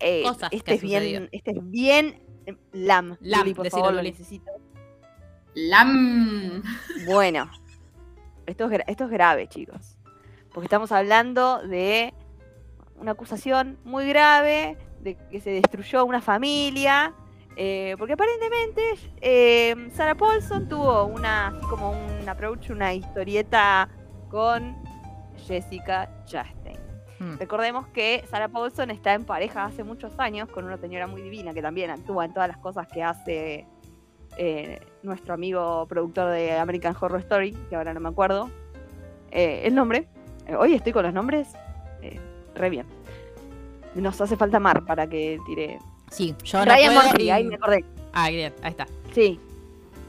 [0.00, 3.16] Eh, Cosas este han es bien, este es bien eh, lam.
[3.20, 4.50] Lam, Luli, por decilo, favor, lo necesito.
[5.54, 6.62] Lam.
[7.06, 7.50] Bueno,
[8.46, 9.96] esto es, esto es grave, chicos.
[10.52, 12.12] Porque estamos hablando de
[12.96, 17.14] una acusación muy grave, de que se destruyó una familia.
[17.56, 18.82] eh, porque aparentemente
[19.20, 23.88] eh, Sarah Paulson tuvo una, así como un approach, una historieta
[24.30, 24.74] con
[25.46, 26.61] Jessica Chastain.
[27.22, 27.38] Hmm.
[27.38, 31.54] Recordemos que Sarah Paulson está en pareja hace muchos años con una señora muy divina
[31.54, 33.64] que también actúa en todas las cosas que hace
[34.36, 38.50] eh, nuestro amigo productor de American Horror Story, que ahora no me acuerdo
[39.30, 40.08] eh, el nombre.
[40.48, 41.48] Eh, hoy estoy con los nombres
[42.56, 42.86] re bien.
[43.94, 45.78] Nos hace falta Mar para que tire.
[46.10, 47.84] Sí, yo no Ryan puedo Murphy, y- ahí me acordé.
[48.12, 48.86] Ah, bien, ahí está.
[49.14, 49.38] Sí.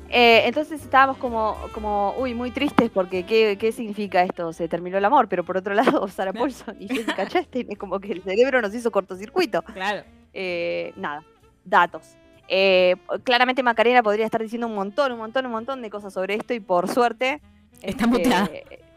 [0.10, 4.54] Eh, entonces estábamos como, como, uy, muy tristes porque ¿qué, ¿qué significa esto?
[4.54, 7.99] Se terminó el amor, pero por otro lado, Sarah Paulson y Jessica Chastain es como
[7.99, 9.64] que el cerebro nos hizo cortocircuito.
[9.64, 10.04] Claro.
[10.34, 11.24] Eh, nada,
[11.66, 12.16] datos.
[12.47, 16.36] Eh, claramente Macarena podría estar diciendo un montón, un montón, un montón de cosas sobre
[16.36, 17.41] esto y por suerte...
[17.82, 18.49] Está este, muteada.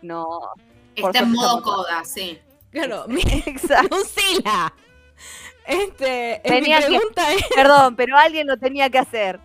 [0.02, 0.40] No...
[0.94, 2.38] Está en modo coda, sí.
[2.70, 3.96] Claro, mi Exacto.
[3.96, 4.72] Lucila.
[5.66, 9.40] Este, mi que- pregunta es, Perdón, pero alguien lo tenía que hacer.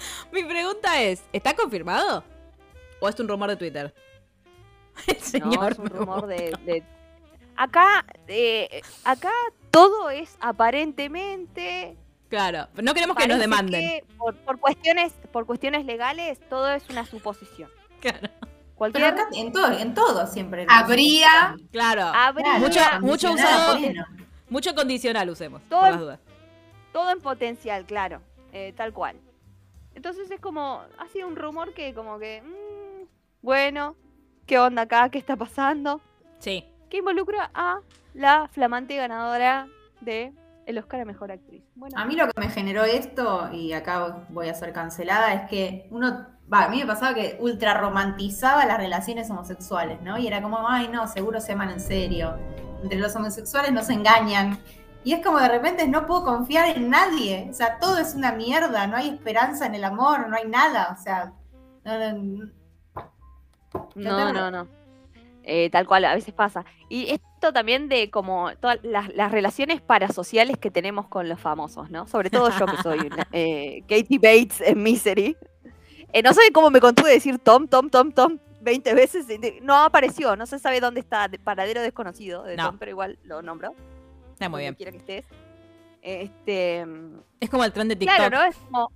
[0.32, 2.24] mi pregunta es, ¿está confirmado?
[3.00, 3.94] ¿O es un rumor de Twitter?
[5.06, 6.84] El No, señor es un rumor de, de-
[7.56, 9.30] Acá, eh, acá
[9.70, 11.96] todo es aparentemente.
[12.30, 13.80] Claro, no queremos que nos demanden.
[13.80, 17.68] que por, por cuestiones, por cuestiones legales, todo es una suposición.
[18.00, 18.18] Claro.
[18.22, 20.64] Pero Cualquier acá en todo, en todo siempre.
[20.70, 22.04] Habría- Claro.
[22.14, 23.78] habría Mucho- mucho usado-.
[24.48, 26.20] Mucho condicional usemos, Todo por en- las dudas.
[26.94, 28.22] todo en potencial, claro,
[28.52, 29.16] eh, tal cual.
[30.00, 33.04] Entonces es como, ha sido un rumor que como que, mm,
[33.42, 33.96] bueno,
[34.46, 35.10] ¿qué onda acá?
[35.10, 36.00] ¿Qué está pasando?
[36.38, 36.64] Sí.
[36.88, 37.80] Que involucra a
[38.14, 39.68] la flamante ganadora
[40.00, 40.32] de
[40.64, 41.62] el Oscar a Mejor Actriz.
[41.74, 45.50] Bueno, A mí lo que me generó esto, y acá voy a ser cancelada, es
[45.50, 50.16] que uno, va, a mí me pasaba que ultra romantizaba las relaciones homosexuales, ¿no?
[50.16, 52.38] Y era como, ay, no, seguro se aman en serio.
[52.82, 54.58] Entre los homosexuales no se engañan.
[55.02, 57.46] Y es como de repente no puedo confiar en nadie.
[57.50, 60.94] O sea, todo es una mierda, no hay esperanza en el amor, no hay nada.
[60.98, 61.32] O sea,
[61.84, 62.50] no, no-
[63.94, 64.68] No, no, no.
[65.42, 66.64] Eh, tal cual, a veces pasa.
[66.88, 71.90] Y esto también de como todas las, las relaciones parasociales que tenemos con los famosos,
[71.90, 72.06] ¿no?
[72.06, 75.36] Sobre todo yo que soy una- eh, Katie Bates en Misery.
[76.12, 79.26] Eh, no sé cómo me contuve decir Tom, Tom, Tom, Tom 20 veces.
[79.62, 82.66] No apareció, no se sabe dónde está, de- paradero desconocido de No.
[82.66, 83.74] Tom, pero igual lo nombro.
[84.40, 84.74] Está muy donde bien.
[84.74, 85.26] quiera que estés.
[86.00, 86.86] Este,
[87.40, 88.16] Es como el tren de TikTok.
[88.16, 88.44] claro, ¿no?
[88.44, 88.90] Es como,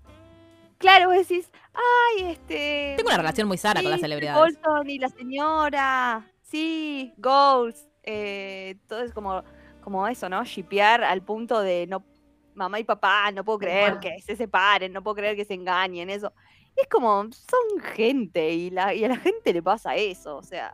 [0.79, 2.95] claro, vos decís, ay, este...
[2.97, 4.41] Tengo una relación muy sana con las celebridades.
[4.41, 6.27] Bolton y la señora.
[6.41, 7.87] Sí, goals.
[8.05, 9.43] eh, todo es como,
[9.83, 10.43] como eso, ¿no?
[10.45, 12.03] Shipear al punto de no.
[12.55, 16.09] Mamá y papá, no puedo creer que se separen, no puedo creer que se engañen,
[16.09, 16.33] eso.
[16.77, 20.73] Es como, son gente y, la, y a la gente le pasa eso, o sea.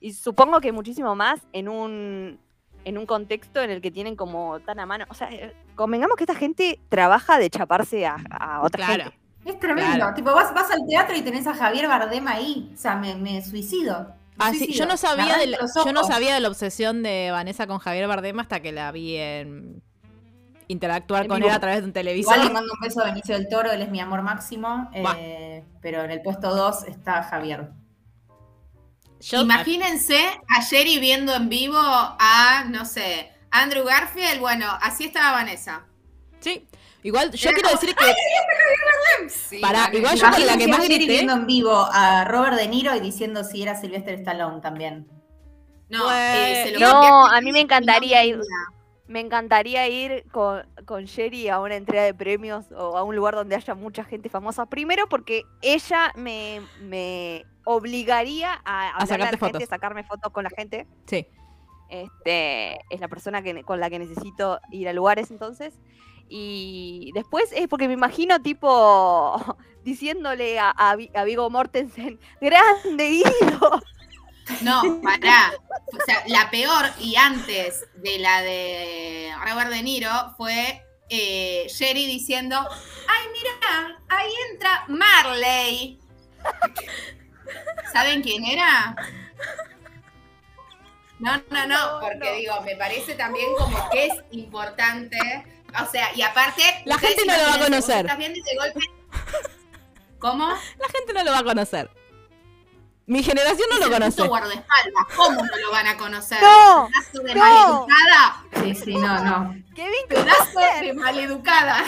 [0.00, 2.40] Y supongo que muchísimo más en un,
[2.84, 5.04] en un contexto en el que tienen como tan a mano.
[5.08, 9.02] O sea, eh, convengamos que esta gente trabaja de chaparse a, a otra Claro.
[9.04, 9.18] gente.
[9.44, 9.96] Es tremendo.
[9.96, 10.14] Claro.
[10.14, 12.70] Tipo, vas, vas al teatro y tenés a Javier Bardem ahí.
[12.74, 14.08] O sea, me, me suicido.
[14.08, 14.14] Me
[14.44, 14.78] Ah, sí, suicido.
[14.78, 18.08] yo no sabía de la, yo no sabía de la obsesión de Vanessa con Javier
[18.08, 19.82] Bardem hasta que la vi en
[20.66, 21.50] interactuar En con vivo.
[21.50, 22.32] él a través de un televisor.
[22.34, 24.88] Igual le mando un beso a Benicio del Toro, él es mi amor máximo.
[24.94, 27.68] eh, pero en el puesto 2 está Javier.
[29.30, 30.18] Yo- Imagínense
[30.48, 34.40] a Jerry viendo en vivo a, no sé, Andrew Garfield.
[34.40, 35.82] Bueno, así estaba Vanessa.
[36.40, 36.66] Sí.
[37.02, 39.98] Igual yo Era quiero como, decir que Sí, vale.
[39.98, 41.06] igual yo con la que más grité.
[41.06, 45.06] viendo en vivo a Robert De Niro y diciendo si era Sylvester Stallone también.
[45.90, 48.73] No, Pues, eh, se lo no, a mí me encantaría ir- No,
[49.06, 53.34] Me encantaría ir con, con Sherry a una entrega de premios o a un lugar
[53.34, 54.66] donde haya mucha gente famosa.
[54.66, 59.64] Primero porque ella me, me obligaría a, la gente, fotos.
[59.68, 60.86] sacarme fotos con la gente.
[61.06, 61.26] sí.
[61.90, 65.78] Este, es la persona que, con la que necesito ir a lugares entonces.
[66.28, 69.36] Y después es porque me imagino tipo
[69.84, 73.82] diciéndole a, a, a Vigo Mortensen, grande Guido.
[74.60, 75.52] No, pará.
[75.92, 82.06] O sea, la peor y antes de la de Robert De Niro fue eh, Jerry
[82.06, 82.56] diciendo,
[83.08, 85.98] ay, mira, ahí entra Marley.
[87.92, 88.96] ¿Saben quién era?
[91.18, 95.16] No, no, no, porque digo, me parece también como que es importante.
[95.82, 96.62] O sea, y aparte.
[96.84, 98.00] La gente no lo va a conocer.
[98.04, 98.80] estás viendo ese golpe.
[100.18, 100.48] ¿Cómo?
[100.48, 101.90] La gente no lo va a conocer.
[103.06, 104.22] Mi generación no Es lo el conoce.
[104.26, 105.04] guardaespaldas.
[105.16, 106.38] ¿Cómo no lo van a conocer?
[106.40, 106.88] ¡No!
[106.88, 107.40] Pedazo de ¡No!
[107.86, 108.44] maleducada.
[108.62, 109.54] Sí, sí, no, no.
[109.74, 111.84] Kevin Pedazo de maleducada.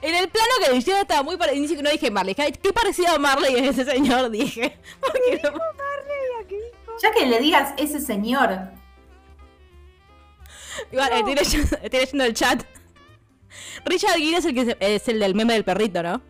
[0.00, 1.82] En el plano que le hicieron estaba muy parecido.
[1.82, 2.34] No dije Marley.
[2.34, 4.78] Qué parecido a Marley es ese señor, dije.
[5.00, 5.58] Porque no-
[7.02, 8.70] Ya que le digas ese señor.
[10.92, 12.62] Igual, estoy, leyendo, estoy leyendo el chat.
[13.84, 16.20] Richard Gere es el, que se- es el del meme del perrito, ¿no?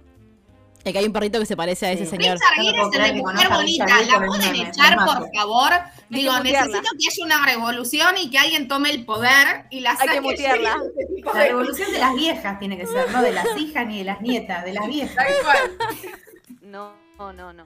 [0.85, 2.11] El que hay un perrito que se parece a ese Sí.
[2.11, 2.37] señor.
[2.39, 3.87] Richard No es el de mujer bonita.
[3.87, 5.73] ¿La pueden echar, no por favor?
[6.11, 9.97] Digo, necesito que haya una revolución y que alguien tome el poder y la Hay
[9.97, 10.13] saque.
[10.13, 10.77] que mutearla.
[10.99, 14.05] este La revolución de las viejas tiene que ser, no de las hijas ni de
[14.05, 15.27] las nietas, de las viejas.
[16.61, 17.65] No, no, no, no.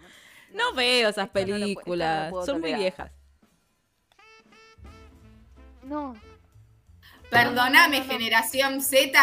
[0.54, 2.32] No veo esas no películas.
[2.46, 3.10] Son muy viejas.
[5.82, 6.14] No.
[7.30, 9.18] Perdóname, generación Z.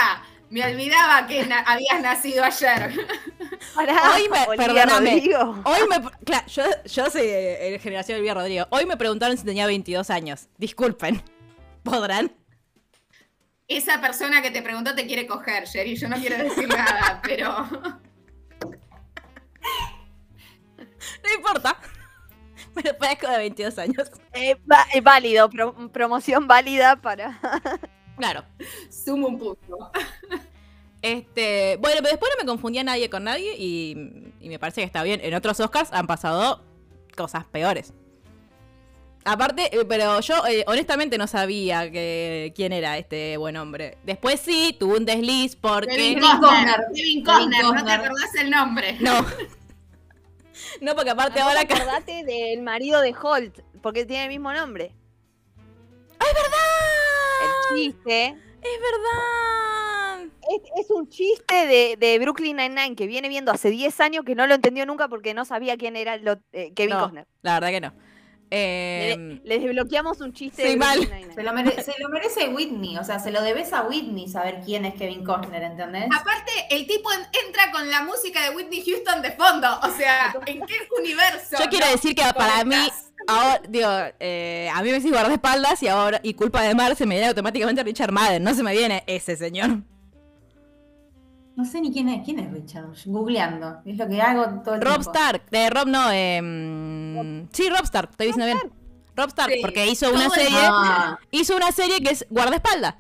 [0.50, 2.94] Me olvidaba que na- habías nacido ayer.
[3.76, 5.12] Pará, Hoy me- Olivia perdóname.
[5.16, 5.62] Rodrigo.
[5.66, 6.10] Hoy me.
[6.24, 8.68] Claro, yo, yo soy eh, el generación Olivia Rodrigo.
[8.70, 10.48] Hoy me preguntaron si tenía 22 años.
[10.58, 11.22] Disculpen.
[11.84, 12.32] ¿Podrán?
[13.68, 15.96] Esa persona que te preguntó te quiere coger, Jerry.
[15.96, 17.68] Yo no quiero decir nada, pero.
[21.24, 21.78] No importa.
[22.76, 24.12] Me parezco de 22 años.
[24.34, 27.40] Eh, va- eh, válido, pro- promoción válida para.
[28.18, 28.44] Claro.
[28.90, 29.92] Sumo un punto.
[31.02, 34.86] Este, bueno, pero después no me confundía nadie con nadie y, y me parece que
[34.86, 35.20] está bien.
[35.24, 36.64] En otros Oscars han pasado
[37.16, 37.94] cosas peores.
[39.28, 43.98] Aparte, eh, pero yo eh, honestamente no sabía que, quién era este buen hombre.
[44.04, 45.96] Después sí, tuvo un desliz porque...
[45.96, 46.76] Kevin Kevin Costner.
[46.94, 48.98] Kevin Costner, no te acordás el nombre.
[49.02, 49.26] No.
[50.82, 51.62] No, porque aparte ahora...
[51.62, 54.92] acá- Acordate del marido de Holt, porque tiene el mismo nombre.
[56.20, 57.05] ¡Ay, verdad!
[57.74, 60.28] Chiste Es verdad.
[60.50, 64.36] es, es un chiste de, de Brooklyn Nine-Nine que viene viendo hace 10 años que
[64.36, 67.28] no lo entendió nunca porque no sabía quién era lo- eh, Kevin No, Costner.
[67.42, 67.94] La verdad que no.
[68.52, 71.00] Le, Eh, le desbloqueamos un chiste sí, de mal.
[71.34, 74.62] Se lo, mere- se lo merece Whitney, o sea, se lo debes a Whitney saber
[74.64, 76.06] quién es Kevin Costner, ¿entendés?
[76.06, 79.68] Aparte, el tipo en- entra con la música de Whitney Houston de fondo.
[79.84, 81.58] O sea, ¿en qué universo?
[81.60, 82.76] yo quiero no decir que para mí,
[83.28, 83.90] ahora, digo,
[84.20, 87.28] eh, a mí me decís guardaespaldas y ahora, y culpa de Mar, se me viene
[87.30, 89.80] automáticamente Richard Madden, no se me viene ese señor.
[91.56, 94.82] No sé ni quién es, quién es Richard, googleando, es lo que hago todo el
[94.82, 95.12] Rob tiempo.
[95.12, 98.74] Stark, de Rob no, eh, mm, sí, Rob Stark, estoy diciendo bien.
[99.16, 102.96] Rob Stark, Sí, porque hizo una todo serie, Ah, hizo una serie que es guardaespaldas.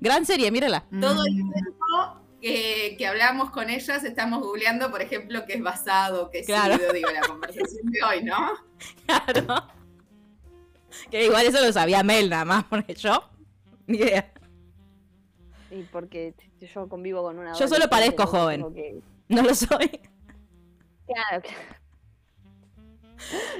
[0.00, 0.84] Gran serie, mírala.
[1.00, 1.52] Todo el mm.
[1.52, 6.46] tiempo que, que hablamos con ellas estamos googleando, por ejemplo, qué es basado, qué es
[6.46, 6.76] Claro.
[6.76, 8.36] sido, digo, la conversación de hoy, ¿no?
[9.06, 9.68] Claro.
[11.10, 13.30] Que igual eso lo sabía Mel nada más, porque yo,
[13.86, 14.32] ni idea.
[15.70, 16.34] Y porque
[16.66, 17.52] yo convivo con una.
[17.54, 18.72] Yo solo parezco joven.
[18.74, 20.00] que- No lo soy.
[21.06, 21.58] Claro, claro.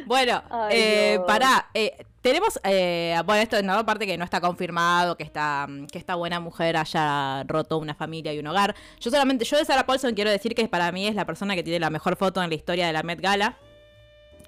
[0.07, 1.69] Bueno, Ay, eh, pará.
[1.73, 6.17] eh, tenemos, eh, bueno, esto no, aparte que no está confirmado que esta, que esta
[6.17, 8.75] buena mujer haya roto una familia y un hogar.
[9.01, 11.63] Yo solamente, yo de Sarah Paulson quiero decir que para mí es la persona que
[11.63, 13.57] tiene la mejor foto en la historia de la Met Gala.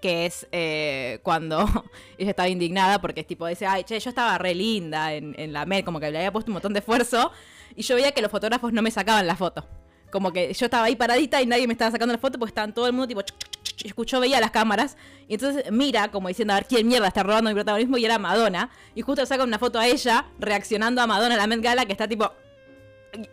[0.00, 1.64] Que es eh, cuando
[2.18, 5.52] ella estaba indignada porque es tipo, dice, ay, che, yo estaba re linda en, en
[5.54, 7.32] la Met, como que le había puesto un montón de esfuerzo.
[7.76, 9.66] Y yo veía que los fotógrafos no me sacaban la foto.
[10.10, 12.72] Como que yo estaba ahí paradita y nadie me estaba sacando la foto porque estaban
[12.72, 14.96] todo el mundo tipo, chuc, chuc, chuc, chuc, escuchó, veía las cámaras.
[15.28, 17.98] Y entonces mira, como diciendo, a ver quién mierda está robando mi protagonismo.
[17.98, 18.70] Y era Madonna.
[18.94, 21.92] Y justo le sacan una foto a ella reaccionando a Madonna la Met Gala que
[21.92, 22.32] está tipo.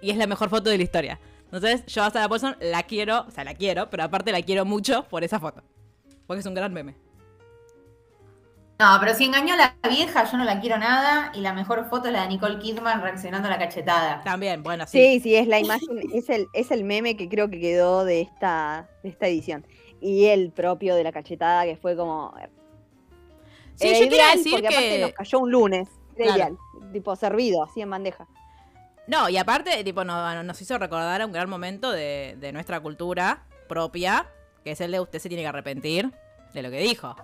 [0.02, 1.20] Y es la mejor foto de la historia.
[1.46, 4.66] Entonces, yo a Sarah Paulson la quiero, o sea, la quiero, pero aparte la quiero
[4.66, 5.64] mucho por esa foto.
[6.26, 6.96] Porque es un gran meme.
[8.80, 11.32] No, pero si engañó a la vieja, yo no la quiero nada.
[11.36, 14.22] Y la mejor foto es la de Nicole Kidman reaccionando a la cachetada.
[14.24, 14.98] También, bueno, sí.
[15.00, 18.22] Sí, sí, es la imagen, es el, es el meme que creo que quedó de
[18.22, 19.66] esta, de esta edición.
[20.02, 22.34] Y el propio de la cachetada, que fue como.
[23.76, 25.90] Sí, era yo quiero ideal, decir porque aparte que- nos cayó un lunes.
[26.16, 26.58] Era Claro.
[26.80, 26.92] ideal.
[26.92, 28.28] Tipo servido, así en bandeja.
[29.08, 32.80] No, y aparte, tipo, no- nos hizo recordar a un gran momento de, de nuestra
[32.82, 34.28] cultura propia,
[34.64, 36.12] que es el de usted se tiene que arrepentir
[36.54, 37.16] de lo que dijo.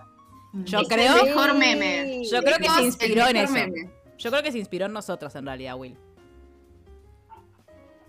[0.54, 2.24] Yo Es creo, el mejor meme.
[2.30, 3.54] yo creo que se inspiró en eso.
[3.54, 3.90] meme.
[4.18, 5.96] Yo creo que se inspiró en nosotros en realidad, Will.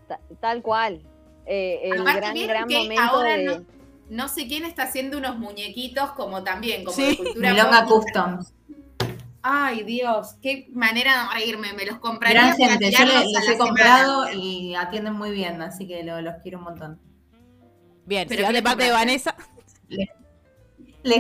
[0.08, 1.02] Ta- tal cual.
[1.46, 3.44] Eh, el Aparte, gran, vieron gran que momento ahora de.
[3.44, 3.64] no,
[4.08, 7.06] no sé quién está haciendo unos muñequitos como también, como Sí.
[7.10, 7.84] de cultura Milonga.
[7.86, 8.54] Customs.
[9.42, 11.72] Ay, Dios, qué manera de reírme.
[11.72, 14.42] Me los compraría Gran gente, yo les la he comprado semana.
[14.44, 17.00] y atienden muy bien, así que lo- los quiero un montón.
[18.04, 18.90] Bien, Pero si vas ¿qué de parte de?
[18.90, 19.34] Vanessa.
[19.88, 20.08] Les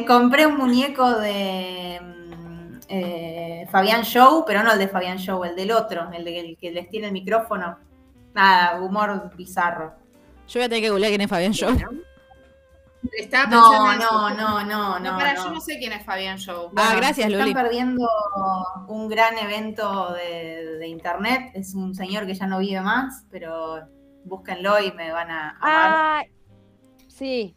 [0.06, 5.56] compré un muñeco de mm, eh, Fabián Show, pero no el de Fabián Show, el
[5.56, 7.78] del otro, el, de- el que les tiene el micrófono.
[8.34, 9.94] Nada, humor bizarro.
[10.46, 11.70] Yo voy a tener que googlear quién es Fabián Show.
[13.16, 15.18] Estaba pensando No, no, no, no, No, no.
[15.18, 15.44] para, no.
[15.44, 16.70] yo no sé quién es Fabián Show.
[16.76, 17.48] Ah, gracias, Luli.
[17.50, 18.06] Están perdiendo
[18.88, 21.50] un gran evento de, de internet.
[21.54, 23.80] Es un señor que ya no vive más, pero
[24.24, 25.58] búsquenlo y me van a amar.
[25.62, 26.22] Ah,
[27.08, 27.56] sí.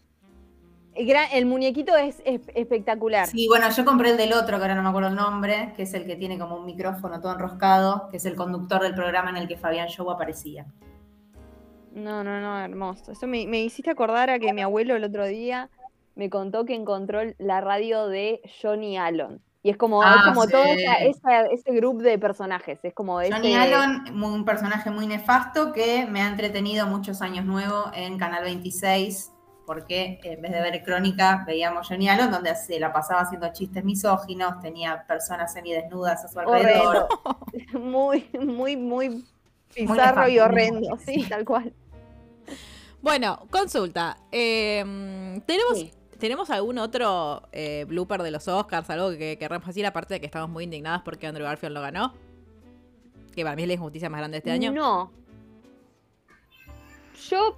[0.95, 3.27] El, gran- el muñequito es, es espectacular.
[3.27, 5.83] Sí, bueno, yo compré el del otro, que ahora no me acuerdo el nombre, que
[5.83, 9.29] es el que tiene como un micrófono todo enroscado, que es el conductor del programa
[9.31, 10.65] en el que Fabián Show aparecía.
[11.93, 13.11] No, no, no, hermoso.
[13.11, 15.69] Eso me, me hiciste acordar a que mi abuelo el otro día
[16.15, 19.41] me contó que encontró la radio de Johnny Allen.
[19.65, 20.83] Y es como, es Ah, como todo sí.
[20.83, 22.79] esa- esa- ese grupo de personajes.
[22.83, 27.45] Es como Johnny ese- Allen, un personaje muy nefasto que me ha entretenido muchos años
[27.45, 29.31] nuevo en Canal 26,
[29.65, 33.83] porque en vez de ver Crónica veíamos Johnny Allen, donde se la pasaba haciendo chistes
[33.83, 37.07] misóginos, tenía personas semidesnudas a su alrededor.
[37.23, 37.79] horrendo.
[37.79, 39.25] muy, muy, muy
[39.75, 40.97] bizarro y horrendo.
[41.05, 41.73] Sí, tal cual.
[43.01, 44.17] Bueno, consulta.
[44.31, 45.91] Eh, ¿tenemos, Sí.
[46.23, 48.89] ¿Tenemos algún otro eh, blooper de los Oscars?
[48.89, 52.13] Algo que querramos decir, aparte de que estamos muy indignadas porque Andrew Garfield lo ganó.
[53.35, 54.71] Que para mí es la injusticia más grande de este año.
[54.71, 55.11] No.
[57.29, 57.57] Yo,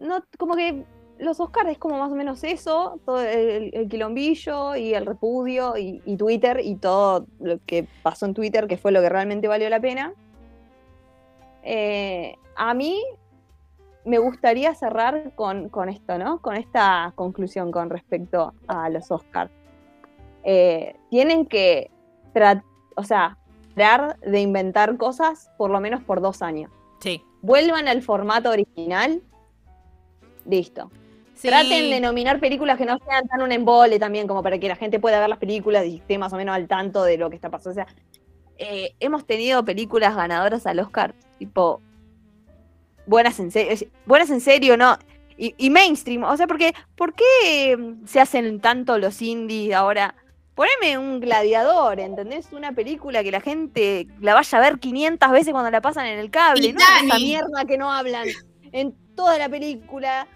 [0.00, 0.86] no, como que
[1.18, 5.76] los Oscars es como más o menos eso, todo el, el quilombillo y el repudio
[5.76, 9.48] y, y Twitter y todo lo que pasó en Twitter, que fue lo que realmente
[9.48, 10.12] valió la pena.
[11.62, 13.02] Eh, a mí
[14.04, 16.40] me gustaría cerrar con, con esto, ¿no?
[16.40, 19.50] Con esta conclusión con respecto a los Oscars.
[20.44, 21.90] Eh, tienen que,
[22.32, 22.62] tra-
[22.94, 23.36] o sea,
[23.74, 26.70] parar de inventar cosas por lo menos por dos años.
[27.00, 27.20] Sí.
[27.42, 29.20] Vuelvan al formato original.
[30.44, 30.90] Listo.
[31.36, 31.48] Sí.
[31.48, 34.76] Traten de nominar películas que no sean tan un embole también, como para que la
[34.76, 37.36] gente pueda ver las películas y esté más o menos al tanto de lo que
[37.36, 37.82] está pasando.
[37.82, 37.94] O sea,
[38.58, 41.82] eh, hemos tenido películas ganadoras al Oscar, tipo,
[43.04, 44.98] buenas en serio, buenas en serio, ¿no?
[45.36, 50.14] Y, y mainstream, o sea, porque, ¿por qué mm, se hacen tanto los indies ahora?
[50.54, 52.50] Poneme un gladiador, ¿entendés?
[52.52, 56.18] Una película que la gente la vaya a ver 500 veces cuando la pasan en
[56.18, 56.80] el cable, ¿no?
[56.80, 58.26] Esa mierda que no hablan
[58.72, 60.26] en toda la película.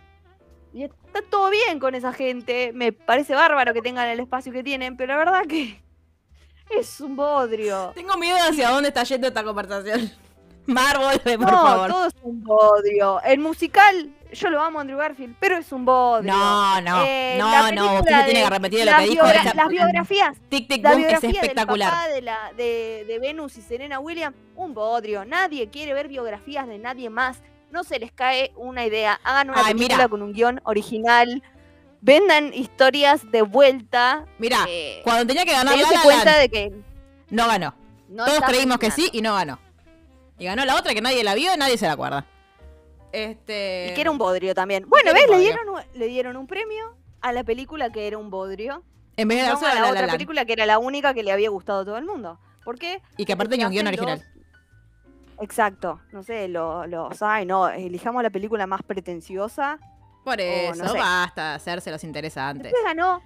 [0.73, 2.71] Y está todo bien con esa gente.
[2.75, 5.81] Me parece bárbaro que tengan el espacio que tienen, pero la verdad que
[6.71, 7.93] es un bodrio.
[7.95, 10.11] Tengo miedo hacia dónde está yendo esta conversación.
[10.67, 11.91] Mar, vuelve, por no, favor.
[11.91, 13.21] todo es un bodrio.
[13.23, 16.33] El musical, yo lo amo a Andrew Garfield, pero es un bodrio.
[16.33, 19.27] No, no, Eh, no, no, usted tiene de- que repetir lo que dijo.
[19.27, 21.91] esa- las biografías Tic Tic la Boom es del espectacular.
[21.91, 25.25] papá de, la, de, de Venus y Serena Williams, un bodrio.
[25.25, 27.43] Nadie quiere ver biografías de nadie más.
[27.71, 29.21] No se les cae una idea.
[29.25, 30.09] Hagan una Ay, película mira.
[30.09, 31.43] con un guion original.
[32.01, 34.27] Vendan historias de vuelta.
[34.39, 36.73] Mira, eh, cuando tenía que ganar La La cuenta de que
[37.29, 37.75] no ganó.
[38.09, 39.59] no Todos creímos que sí y no ganó.
[40.39, 42.27] Y ganó la otra que nadie la vio y nadie se la acuerda.
[43.13, 43.89] Este.
[43.91, 44.85] Y que era un bodrio también.
[44.89, 45.25] Bueno, ¿ves?
[45.29, 48.83] Le dieron, un- le dieron un premio a la película que era un bodrio.
[49.17, 50.13] En vez de no a la, La La otra Land.
[50.13, 52.39] película que era la única que le había gustado a todo el mundo.
[52.65, 53.03] ¿Por qué?
[53.17, 54.25] Y que aparte tenía un guion original.
[55.41, 56.01] Exacto.
[56.13, 59.79] No sé, los, los, ay, no, elijamos la película más pretenciosa.
[60.25, 60.99] Por eso, no sé.
[60.99, 62.65] basta de hacerse los interesantes.
[62.65, 63.23] Después ganó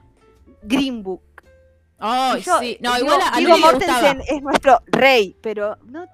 [0.63, 1.23] Green Book.
[2.01, 2.79] Oh, yo, sí.
[2.81, 3.59] No, igual a, gustaba.
[3.59, 6.07] Mortensen es nuestro rey, pero no,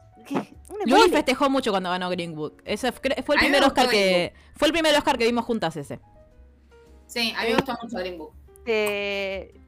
[0.87, 2.63] Luli festejó mucho cuando ganó Green Book.
[2.65, 4.33] Ese fue fue el primer Oscar que.
[4.57, 6.01] Fue el primer Oscar que vimos juntas ese.
[7.07, 8.33] Sí, a mí me gustó mucho Green Book.
[8.67, 9.60] Eh,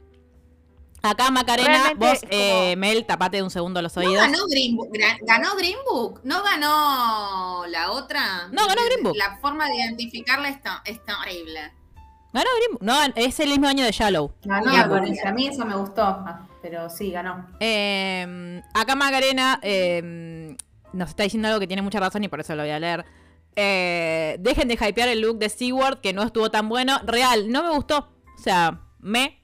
[1.03, 4.23] Acá Macarena, Realmente vos, como- eh, Mel, tapate un segundo los ¿No oídos.
[4.23, 4.89] ganó Green Book?
[4.93, 6.21] Gra- ¿Ganó Green Book?
[6.23, 8.49] ¿No ganó la otra?
[8.53, 9.17] No, ganó Green Book.
[9.17, 11.61] La forma de identificarla está, está horrible.
[12.33, 12.83] Ganó Green Book.
[12.83, 14.33] No, es el mismo año de Shallow.
[14.45, 15.29] Ganó, Ya, me porque- parece.
[15.29, 17.49] A mí eso me gustó, ah, pero sí, ganó.
[17.61, 20.57] Eh, acá Macarena eh,
[20.93, 23.05] nos está diciendo algo que tiene mucha razón y por eso lo voy a leer.
[23.57, 27.01] Eh, dejen de hypear el look de Seward, que no estuvo tan bueno.
[27.05, 28.09] Real, no me gustó.
[28.39, 29.42] O sea, me.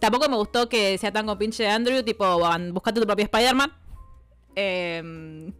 [0.00, 3.72] Tampoco me gustó que sea tan compinche de Andrew, tipo, "Van, buscate tu propio Spider-Man.
[4.54, 5.52] Eh,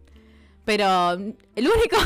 [0.69, 1.97] pero el único.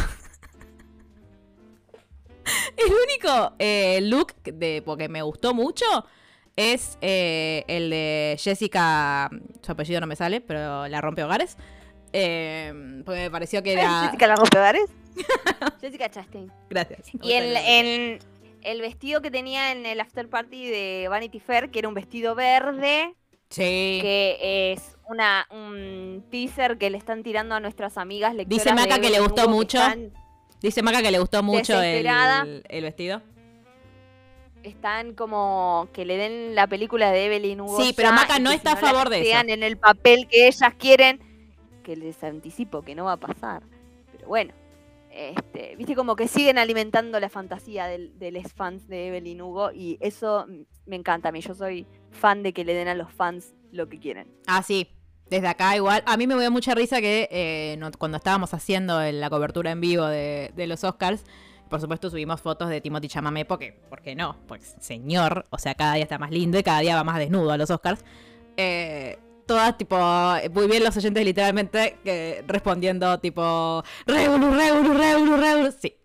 [2.77, 5.85] el único eh, look de, porque me gustó mucho
[6.55, 9.29] es eh, el de Jessica.
[9.61, 11.57] Su apellido no me sale, pero la rompe hogares.
[12.13, 14.05] Eh, porque me pareció que era.
[14.05, 14.89] Jessica la rompehogares.
[15.81, 16.51] Jessica Chastain.
[16.69, 17.09] Gracias.
[17.21, 18.19] Y el, el,
[18.65, 22.35] el vestido que tenía en el after party de Vanity Fair, que era un vestido
[22.35, 23.13] verde,
[23.49, 23.99] Sí.
[24.01, 28.95] que es una un teaser que le están tirando a nuestras amigas lectoras Dice Maca
[28.95, 29.79] de que le gustó mucho.
[30.61, 33.21] Dice Maca que le gustó mucho el, el vestido.
[34.63, 37.81] están como que le den la película de Evelyn Hugo.
[37.81, 39.23] Sí, pero Maca no está si a favor de eso.
[39.25, 41.19] castean en el papel que ellas quieren,
[41.83, 43.61] que les anticipo que no va a pasar.
[44.13, 44.53] Pero bueno,
[45.13, 49.97] este, viste como que siguen alimentando la fantasía de los fans de Evelyn Hugo y
[50.01, 51.41] eso mm, me encanta a mí.
[51.41, 54.27] Yo soy fan de que le den a los fans lo que quieren.
[54.47, 54.89] Ah, sí.
[55.29, 56.03] Desde acá igual.
[56.05, 60.05] A mí me dio mucha risa que eh, cuando estábamos haciendo la cobertura en vivo
[60.05, 61.23] de, los Oscars,
[61.69, 64.37] por supuesto subimos fotos de Timothy Chalamet porque, ¿por qué no?
[64.47, 67.51] Pues señor, o sea, cada día está más lindo y cada día va más desnudo
[67.51, 68.03] a los Oscars.
[68.57, 69.17] Eh,
[69.53, 69.95] todas tipo,
[70.51, 75.71] muy bien los oyentes literalmente que, respondiendo tipo, Regulu, Regulu, Regulu, Regulu.
[75.79, 75.95] Sí,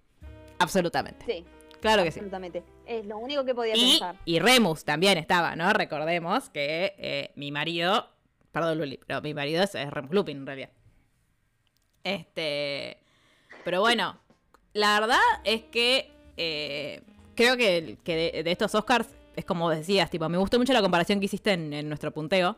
[0.58, 1.24] absolutamente.
[1.26, 1.44] Sí,
[1.80, 2.18] Claro que sí.
[2.18, 2.62] absolutamente.
[2.86, 4.16] Es lo único que podía Y, pensar.
[4.24, 5.72] y Remus también estaba, ¿no?
[5.72, 8.08] Recordemos que eh, mi marido,
[8.52, 10.70] perdón Luli, pero mi marido es, es Remus Lupin en realidad.
[12.04, 12.98] Este,
[13.64, 14.18] pero bueno,
[14.72, 17.02] la verdad es que eh,
[17.34, 20.82] creo que, que de, de estos Oscars es como decías, tipo, me gustó mucho la
[20.82, 22.56] comparación que hiciste en, en nuestro punteo.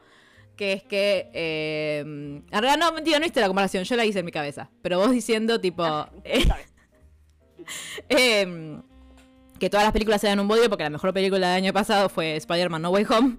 [0.56, 1.30] Que es que.
[1.32, 4.70] eh, en realidad, no, mentira, no hiciste la comparación, yo la hice en mi cabeza.
[4.82, 5.84] Pero vos diciendo, tipo.
[6.24, 6.44] eh,
[8.08, 8.82] em,
[9.58, 12.08] que todas las películas se dan un bodrio porque la mejor película del año pasado
[12.08, 13.36] fue Spider-Man No Way Home.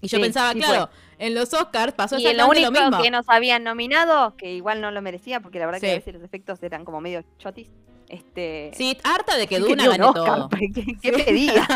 [0.00, 2.88] Y yo Sí, pensaba, sí claro, en los Oscars pasó Y lo exactamente único lo
[2.90, 3.02] mismo.
[3.02, 5.86] que nos habían nominado, que igual no lo merecía, porque la verdad Sí.
[5.86, 7.70] que a veces los efectos eran como medio chotis.
[8.08, 10.48] Este, Sí, harta de que Duna gane todo.
[11.02, 11.66] ¿Qué, pedía?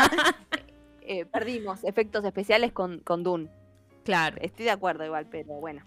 [1.01, 3.49] Eh, perdimos efectos especiales con, con Dune.
[4.09, 4.37] Claro.
[4.41, 5.81] Estoy de acuerdo igual, pero bueno.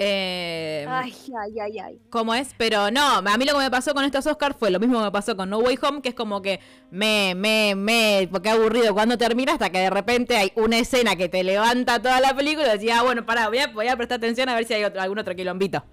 [0.00, 1.98] Eh, Ay, ay, ay, ay.
[2.10, 2.52] ¿Cómo es?
[2.58, 5.04] Pero no, a mí lo que me pasó con estos Oscars fue lo mismo que
[5.04, 6.58] me pasó con No Way Home, que es como que
[6.90, 11.28] me, me, me, porque aburrido cuando termina hasta que de repente hay una escena que
[11.28, 14.18] te levanta toda la película y decía, ah, bueno, pará, voy a, voy a prestar
[14.18, 15.84] atención a ver si hay otro- algún otro quilombito.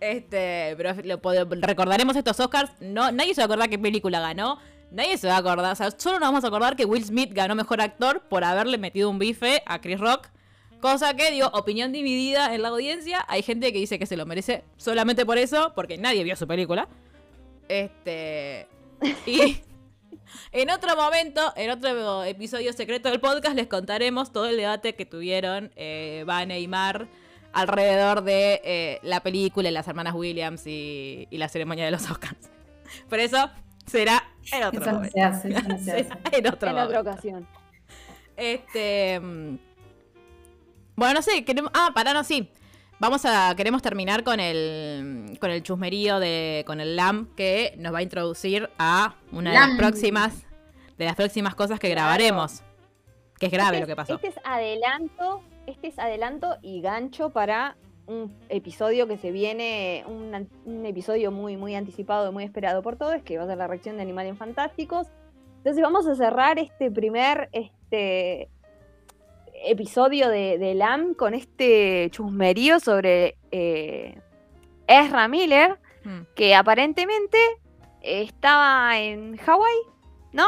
[0.00, 1.20] Este, pero lo
[1.60, 4.58] recordaremos estos Oscars, no, nadie se va a acordar qué película ganó,
[4.90, 7.30] nadie se va a acordar, o sea, solo nos vamos a acordar que Will Smith
[7.32, 10.28] ganó Mejor Actor por haberle metido un bife a Chris Rock.
[10.80, 13.24] Cosa que, digo, opinión dividida en la audiencia.
[13.28, 16.46] Hay gente que dice que se lo merece solamente por eso, porque nadie vio su
[16.46, 16.88] película.
[17.68, 18.66] Este.
[19.26, 19.58] Y
[20.52, 25.04] en otro momento, en otro episodio secreto del podcast, les contaremos todo el debate que
[25.06, 27.08] tuvieron eh, Vane y Mar
[27.52, 32.08] alrededor de eh, la película y las hermanas Williams y, y la ceremonia de los
[32.10, 32.50] Oscars.
[33.08, 33.50] Por eso
[33.86, 34.22] será
[34.52, 35.14] en otro Eso no momento.
[35.14, 36.08] se hace, eso no se hace.
[36.32, 36.98] en otro en momento.
[37.00, 37.48] otra ocasión.
[38.36, 39.20] Este.
[41.00, 41.70] Bueno, no sé, queremos.
[41.74, 42.50] Ah, pará, no, sí.
[42.98, 43.54] Vamos a.
[43.56, 45.38] Queremos terminar con el.
[45.40, 46.62] con el chusmerío de.
[46.66, 50.44] con el LAM que nos va a introducir a una de las próximas.
[50.98, 52.02] de las próximas cosas que Claro.
[52.02, 52.60] grabaremos.
[53.38, 54.14] Que es grave Este lo que pasó.
[54.16, 60.84] Este es adelanto, este es adelanto y gancho para un episodio que se viene, un
[60.84, 63.96] episodio muy, muy anticipado y muy esperado por todos, que va a ser la reacción
[63.96, 65.06] de Animales Fantásticos.
[65.56, 68.50] Entonces vamos a cerrar este primer este,
[69.64, 74.20] episodio de, de LAM con este chusmerío sobre eh,
[74.86, 76.22] Ezra Miller, Hmm.
[76.34, 77.36] que aparentemente
[78.00, 79.76] estaba en Hawái,
[80.32, 80.46] ¿no?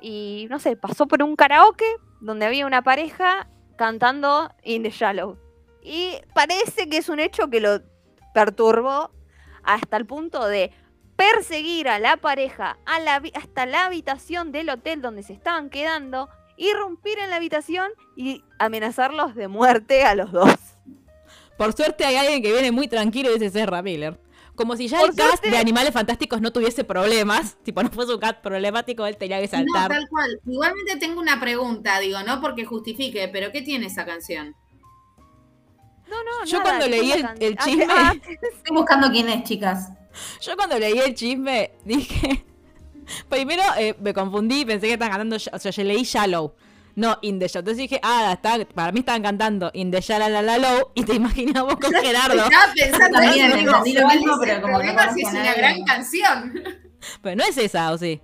[0.00, 1.84] Y no sé, pasó por un karaoke
[2.20, 5.36] donde había una pareja cantando In the Shallow.
[5.82, 7.80] Y parece que es un hecho que lo
[8.32, 9.10] perturbó
[9.64, 10.70] hasta el punto de
[11.16, 15.70] perseguir a la pareja a la habi- hasta la habitación del hotel donde se estaban
[15.70, 20.54] quedando, irrumpir en la habitación y amenazarlos de muerte a los dos.
[21.58, 24.20] Por suerte hay alguien que viene muy tranquilo y dice Serra Miller.
[24.56, 27.56] Como si ya Por el cast suerte- de Animales Fantásticos no tuviese problemas.
[27.64, 29.88] Tipo, no fuese un cast problemático, él tenía que No, saltar.
[29.90, 30.40] tal cual.
[30.46, 34.54] Igualmente tengo una pregunta, digo, no porque justifique, pero ¿qué tiene esa canción?
[36.08, 37.34] No, no, Yo nada, cuando leí el ah,
[37.64, 38.14] chisme- ah,
[38.52, 39.90] Estoy buscando quién es, chicas.
[40.40, 42.44] Yo cuando leí el chisme dije.
[43.28, 45.36] Primero eh, me confundí y pensé que estaban cantando.
[45.36, 46.54] O sea, yo leí Shallow.
[46.96, 47.60] No, In the Shallow.
[47.60, 50.90] Entonces dije, ah, está, para mí estaban cantando In the Shallow la la low.
[50.94, 52.44] Y te imaginas vos con Gerardo.
[52.44, 55.54] Estaba pensando También eso, digo, entendí lo ¿cuál mismo, pero como que si es una
[55.54, 56.52] gran canción?
[57.22, 58.20] Pero no es esa, ¿o sí?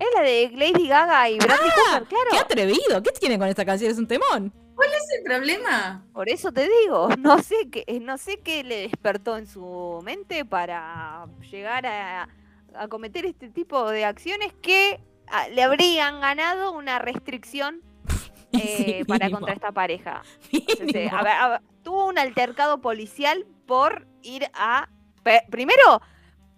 [0.00, 2.30] es la de Lady Gaga y Bradley Cooper, claro.
[2.30, 3.02] ¡Qué atrevido!
[3.02, 3.90] ¿Qué tiene con esta canción?
[3.90, 4.52] Es un temón.
[4.74, 6.06] ¿Cuál es el problema?
[6.14, 10.46] Por eso te digo, no sé qué, no sé qué le despertó en su mente
[10.46, 12.28] para llegar a,
[12.76, 17.82] a cometer este tipo de acciones que ah, le habrían ganado una restricción
[18.52, 20.22] eh, Sí, para contra esta pareja.
[20.52, 24.88] Entonces, eh, a a tuvo un altercado policial por ir a
[25.22, 26.02] pe- primero,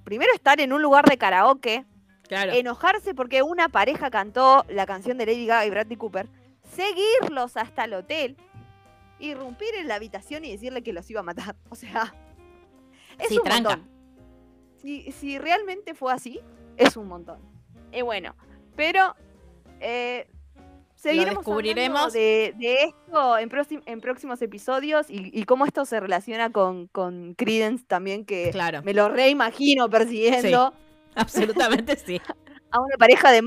[0.04, 1.84] primero estar en un lugar de karaoke,
[2.28, 2.52] Claro.
[2.52, 6.28] enojarse porque una pareja cantó la canción de Lady Gaga y Bradley Cooper.
[6.74, 8.36] seguirlos hasta el hotel,
[9.18, 11.56] irrumpir en la habitación y decirle que los iba a matar.
[11.70, 12.14] O sea,
[13.18, 13.76] es Sí, un tranca.
[13.76, 13.91] montón.
[14.82, 16.40] Si, si realmente fue así,
[16.76, 17.38] es un montón.
[17.92, 18.34] Y bueno,
[18.76, 19.14] pero
[19.80, 20.26] eh,
[20.94, 22.12] seguiremos descubriremos.
[22.12, 26.86] de, de esto en, próxim- en próximos episodios y, y cómo esto se relaciona con,
[26.88, 30.72] con Credence también, que Claro, me lo reimagino persiguiendo
[31.14, 32.20] absolutamente sí.
[32.70, 33.42] a una pareja de.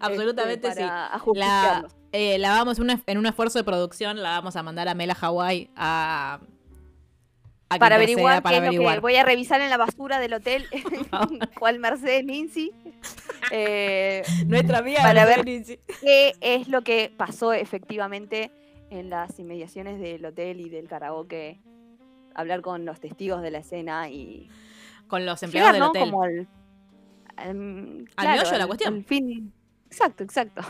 [0.00, 0.86] Absolutamente este, sí.
[0.88, 4.86] para La, eh, la vamos una- en un esfuerzo de producción, la vamos a mandar
[4.88, 6.40] a Mela Hawaii a,
[7.78, 10.64] para averiguar para qué es lo que voy a revisar en la basura del hotel
[11.58, 12.72] cual Mercedes Lindsay
[13.50, 15.80] eh, Nuestra amiga para Mercedes ver- Lindsay.
[16.00, 18.50] qué es lo que pasó efectivamente
[18.90, 21.60] en las inmediaciones del hotel y del karaoke
[22.34, 24.48] hablar con los testigos de la escena y
[25.08, 26.06] con los empleados llegar, del ¿no?
[26.06, 26.10] hotel.
[26.10, 26.48] como al,
[27.50, 29.04] em, Al claro, meollo de la cuestión.
[29.04, 29.52] fin
[29.90, 30.62] exacto exacto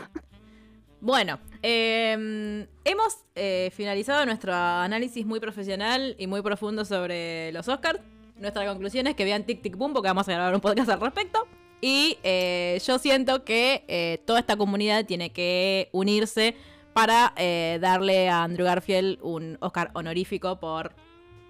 [1.01, 7.99] Bueno, eh, hemos eh, finalizado nuestro análisis muy profesional y muy profundo sobre los Oscars.
[8.35, 11.01] Nuestra conclusión es que vean Tic Tic Boom porque vamos a grabar un podcast al
[11.01, 11.47] respecto.
[11.81, 16.55] Y eh, yo siento que eh, toda esta comunidad tiene que unirse
[16.93, 20.93] para eh, darle a Andrew Garfield un Oscar honorífico por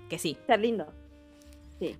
[0.08, 0.38] que sí.
[0.46, 0.94] ser lindo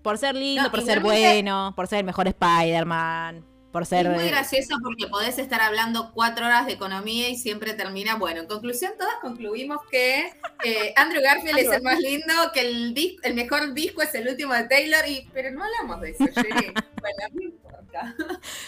[0.02, 4.08] Por ser lindo, No, por ser bueno, por ser el mejor Spider-Man, por ser...
[4.08, 8.16] Es muy gracioso porque podés estar hablando cuatro horas de economía y siempre termina.
[8.16, 10.32] Bueno, en conclusión, todas concluimos que
[10.64, 14.28] eh, Andrew Garfield es el más lindo, que el, dis- el mejor disco es el
[14.28, 16.74] último de Taylor, y pero no hablamos de eso, Sherry.
[17.02, 18.16] bueno, no importa.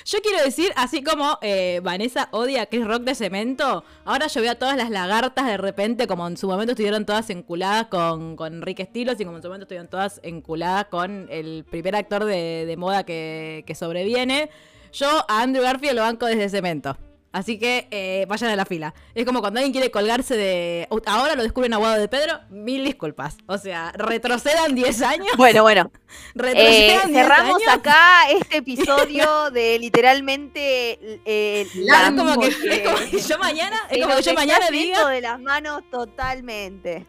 [0.06, 4.42] Yo quiero decir, así como eh, Vanessa odia a Chris Rock de cemento, ahora yo
[4.42, 8.36] veo a todas las lagartas de repente, como en su momento estuvieron todas enculadas con,
[8.36, 12.26] con Rick Estilos y como en su momento estuvieron todas enculadas con el primer actor
[12.26, 14.50] de, de moda que, que sobreviene.
[14.94, 16.98] Yo a Andrew Garfield lo banco desde cemento.
[17.34, 18.94] Así que eh, vayan a la fila.
[19.16, 20.88] Es como cuando alguien quiere colgarse de.
[21.06, 23.38] Ahora lo descubren aguado de Pedro, mil disculpas.
[23.46, 25.38] O sea, retrocedan 10 años.
[25.38, 27.74] bueno bueno Eh, Retrocedan 10 cerramos años.
[27.74, 33.78] acá este episodio de literalmente eh, es como que, porque es como que yo mañana,
[33.90, 37.06] es como que yo mañana diga, de las manos totalmente.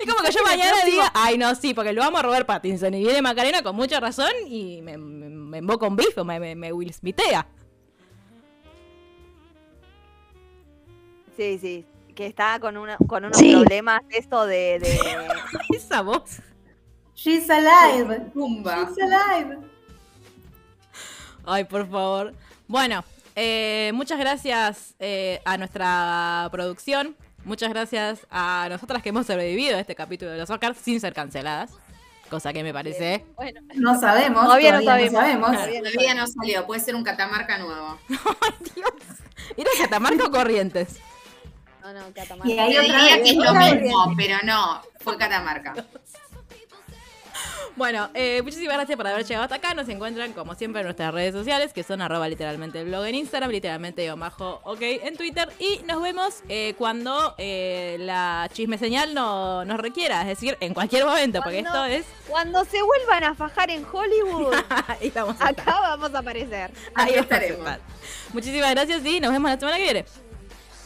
[0.00, 2.94] Es como que yo mañana diga, ay no, sí, porque lo vamos a Robert Pattinson
[2.94, 6.54] y viene Macarena con mucha razón y me, me, me emboca un bife, me, me,
[6.54, 7.46] me Will Smithea.
[11.36, 13.52] Sí, sí, que está con, una, con unos Sí.
[13.52, 15.28] problemas esto de, de-
[15.76, 16.40] Esa voz.
[17.14, 18.20] She's alive.
[18.34, 18.88] Pumba.
[18.88, 19.58] She's alive.
[21.44, 22.32] Ay, por favor.
[22.66, 23.04] Bueno,
[23.34, 27.16] eh, muchas gracias eh, a nuestra producción.
[27.44, 31.14] Muchas gracias a nosotras que hemos sobrevivido a este capítulo de los Oscars sin ser
[31.14, 31.70] canceladas.
[32.28, 33.24] Cosa que me parece.
[33.36, 34.44] Bueno, No sabemos.
[34.44, 35.54] Todavía no todavía sabemos.
[35.54, 35.92] sabemos.
[35.92, 37.98] Todavía no salió, puede ser un catamarca nuevo.
[38.74, 38.90] Dios.
[39.56, 40.98] ¿Era Catamarca o Corrientes?
[41.82, 42.52] no, no, Catamarca.
[42.52, 45.74] Y Te otra diría que es lo mismo, pero no, fue catamarca.
[47.78, 49.72] Bueno, eh, muchísimas gracias por haber llegado hasta acá.
[49.72, 53.14] Nos encuentran, como siempre, en nuestras redes sociales, que son arroba literalmente el blog en
[53.14, 55.48] Instagram, literalmente guion bajo ok en Twitter.
[55.60, 60.74] Y nos vemos eh, cuando eh, la chisme señal no, nos requiera, es decir, en
[60.74, 62.04] cualquier momento, porque esto es.
[62.26, 64.54] Cuando se vuelvan a fajar en Hollywood,
[64.88, 65.68] Ahí vamos a estar.
[65.68, 66.72] acá vamos a aparecer.
[66.96, 67.58] Ahí Aquí vamos a estaremos.
[67.60, 67.80] estar.
[68.32, 70.04] Muchísimas gracias y nos vemos la semana que viene.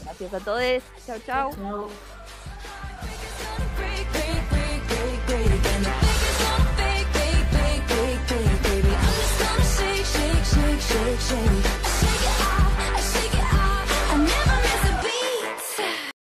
[0.05, 0.83] Gracias a todos.
[1.07, 1.89] Chau, chau.
[10.93, 11.82] shake, shake.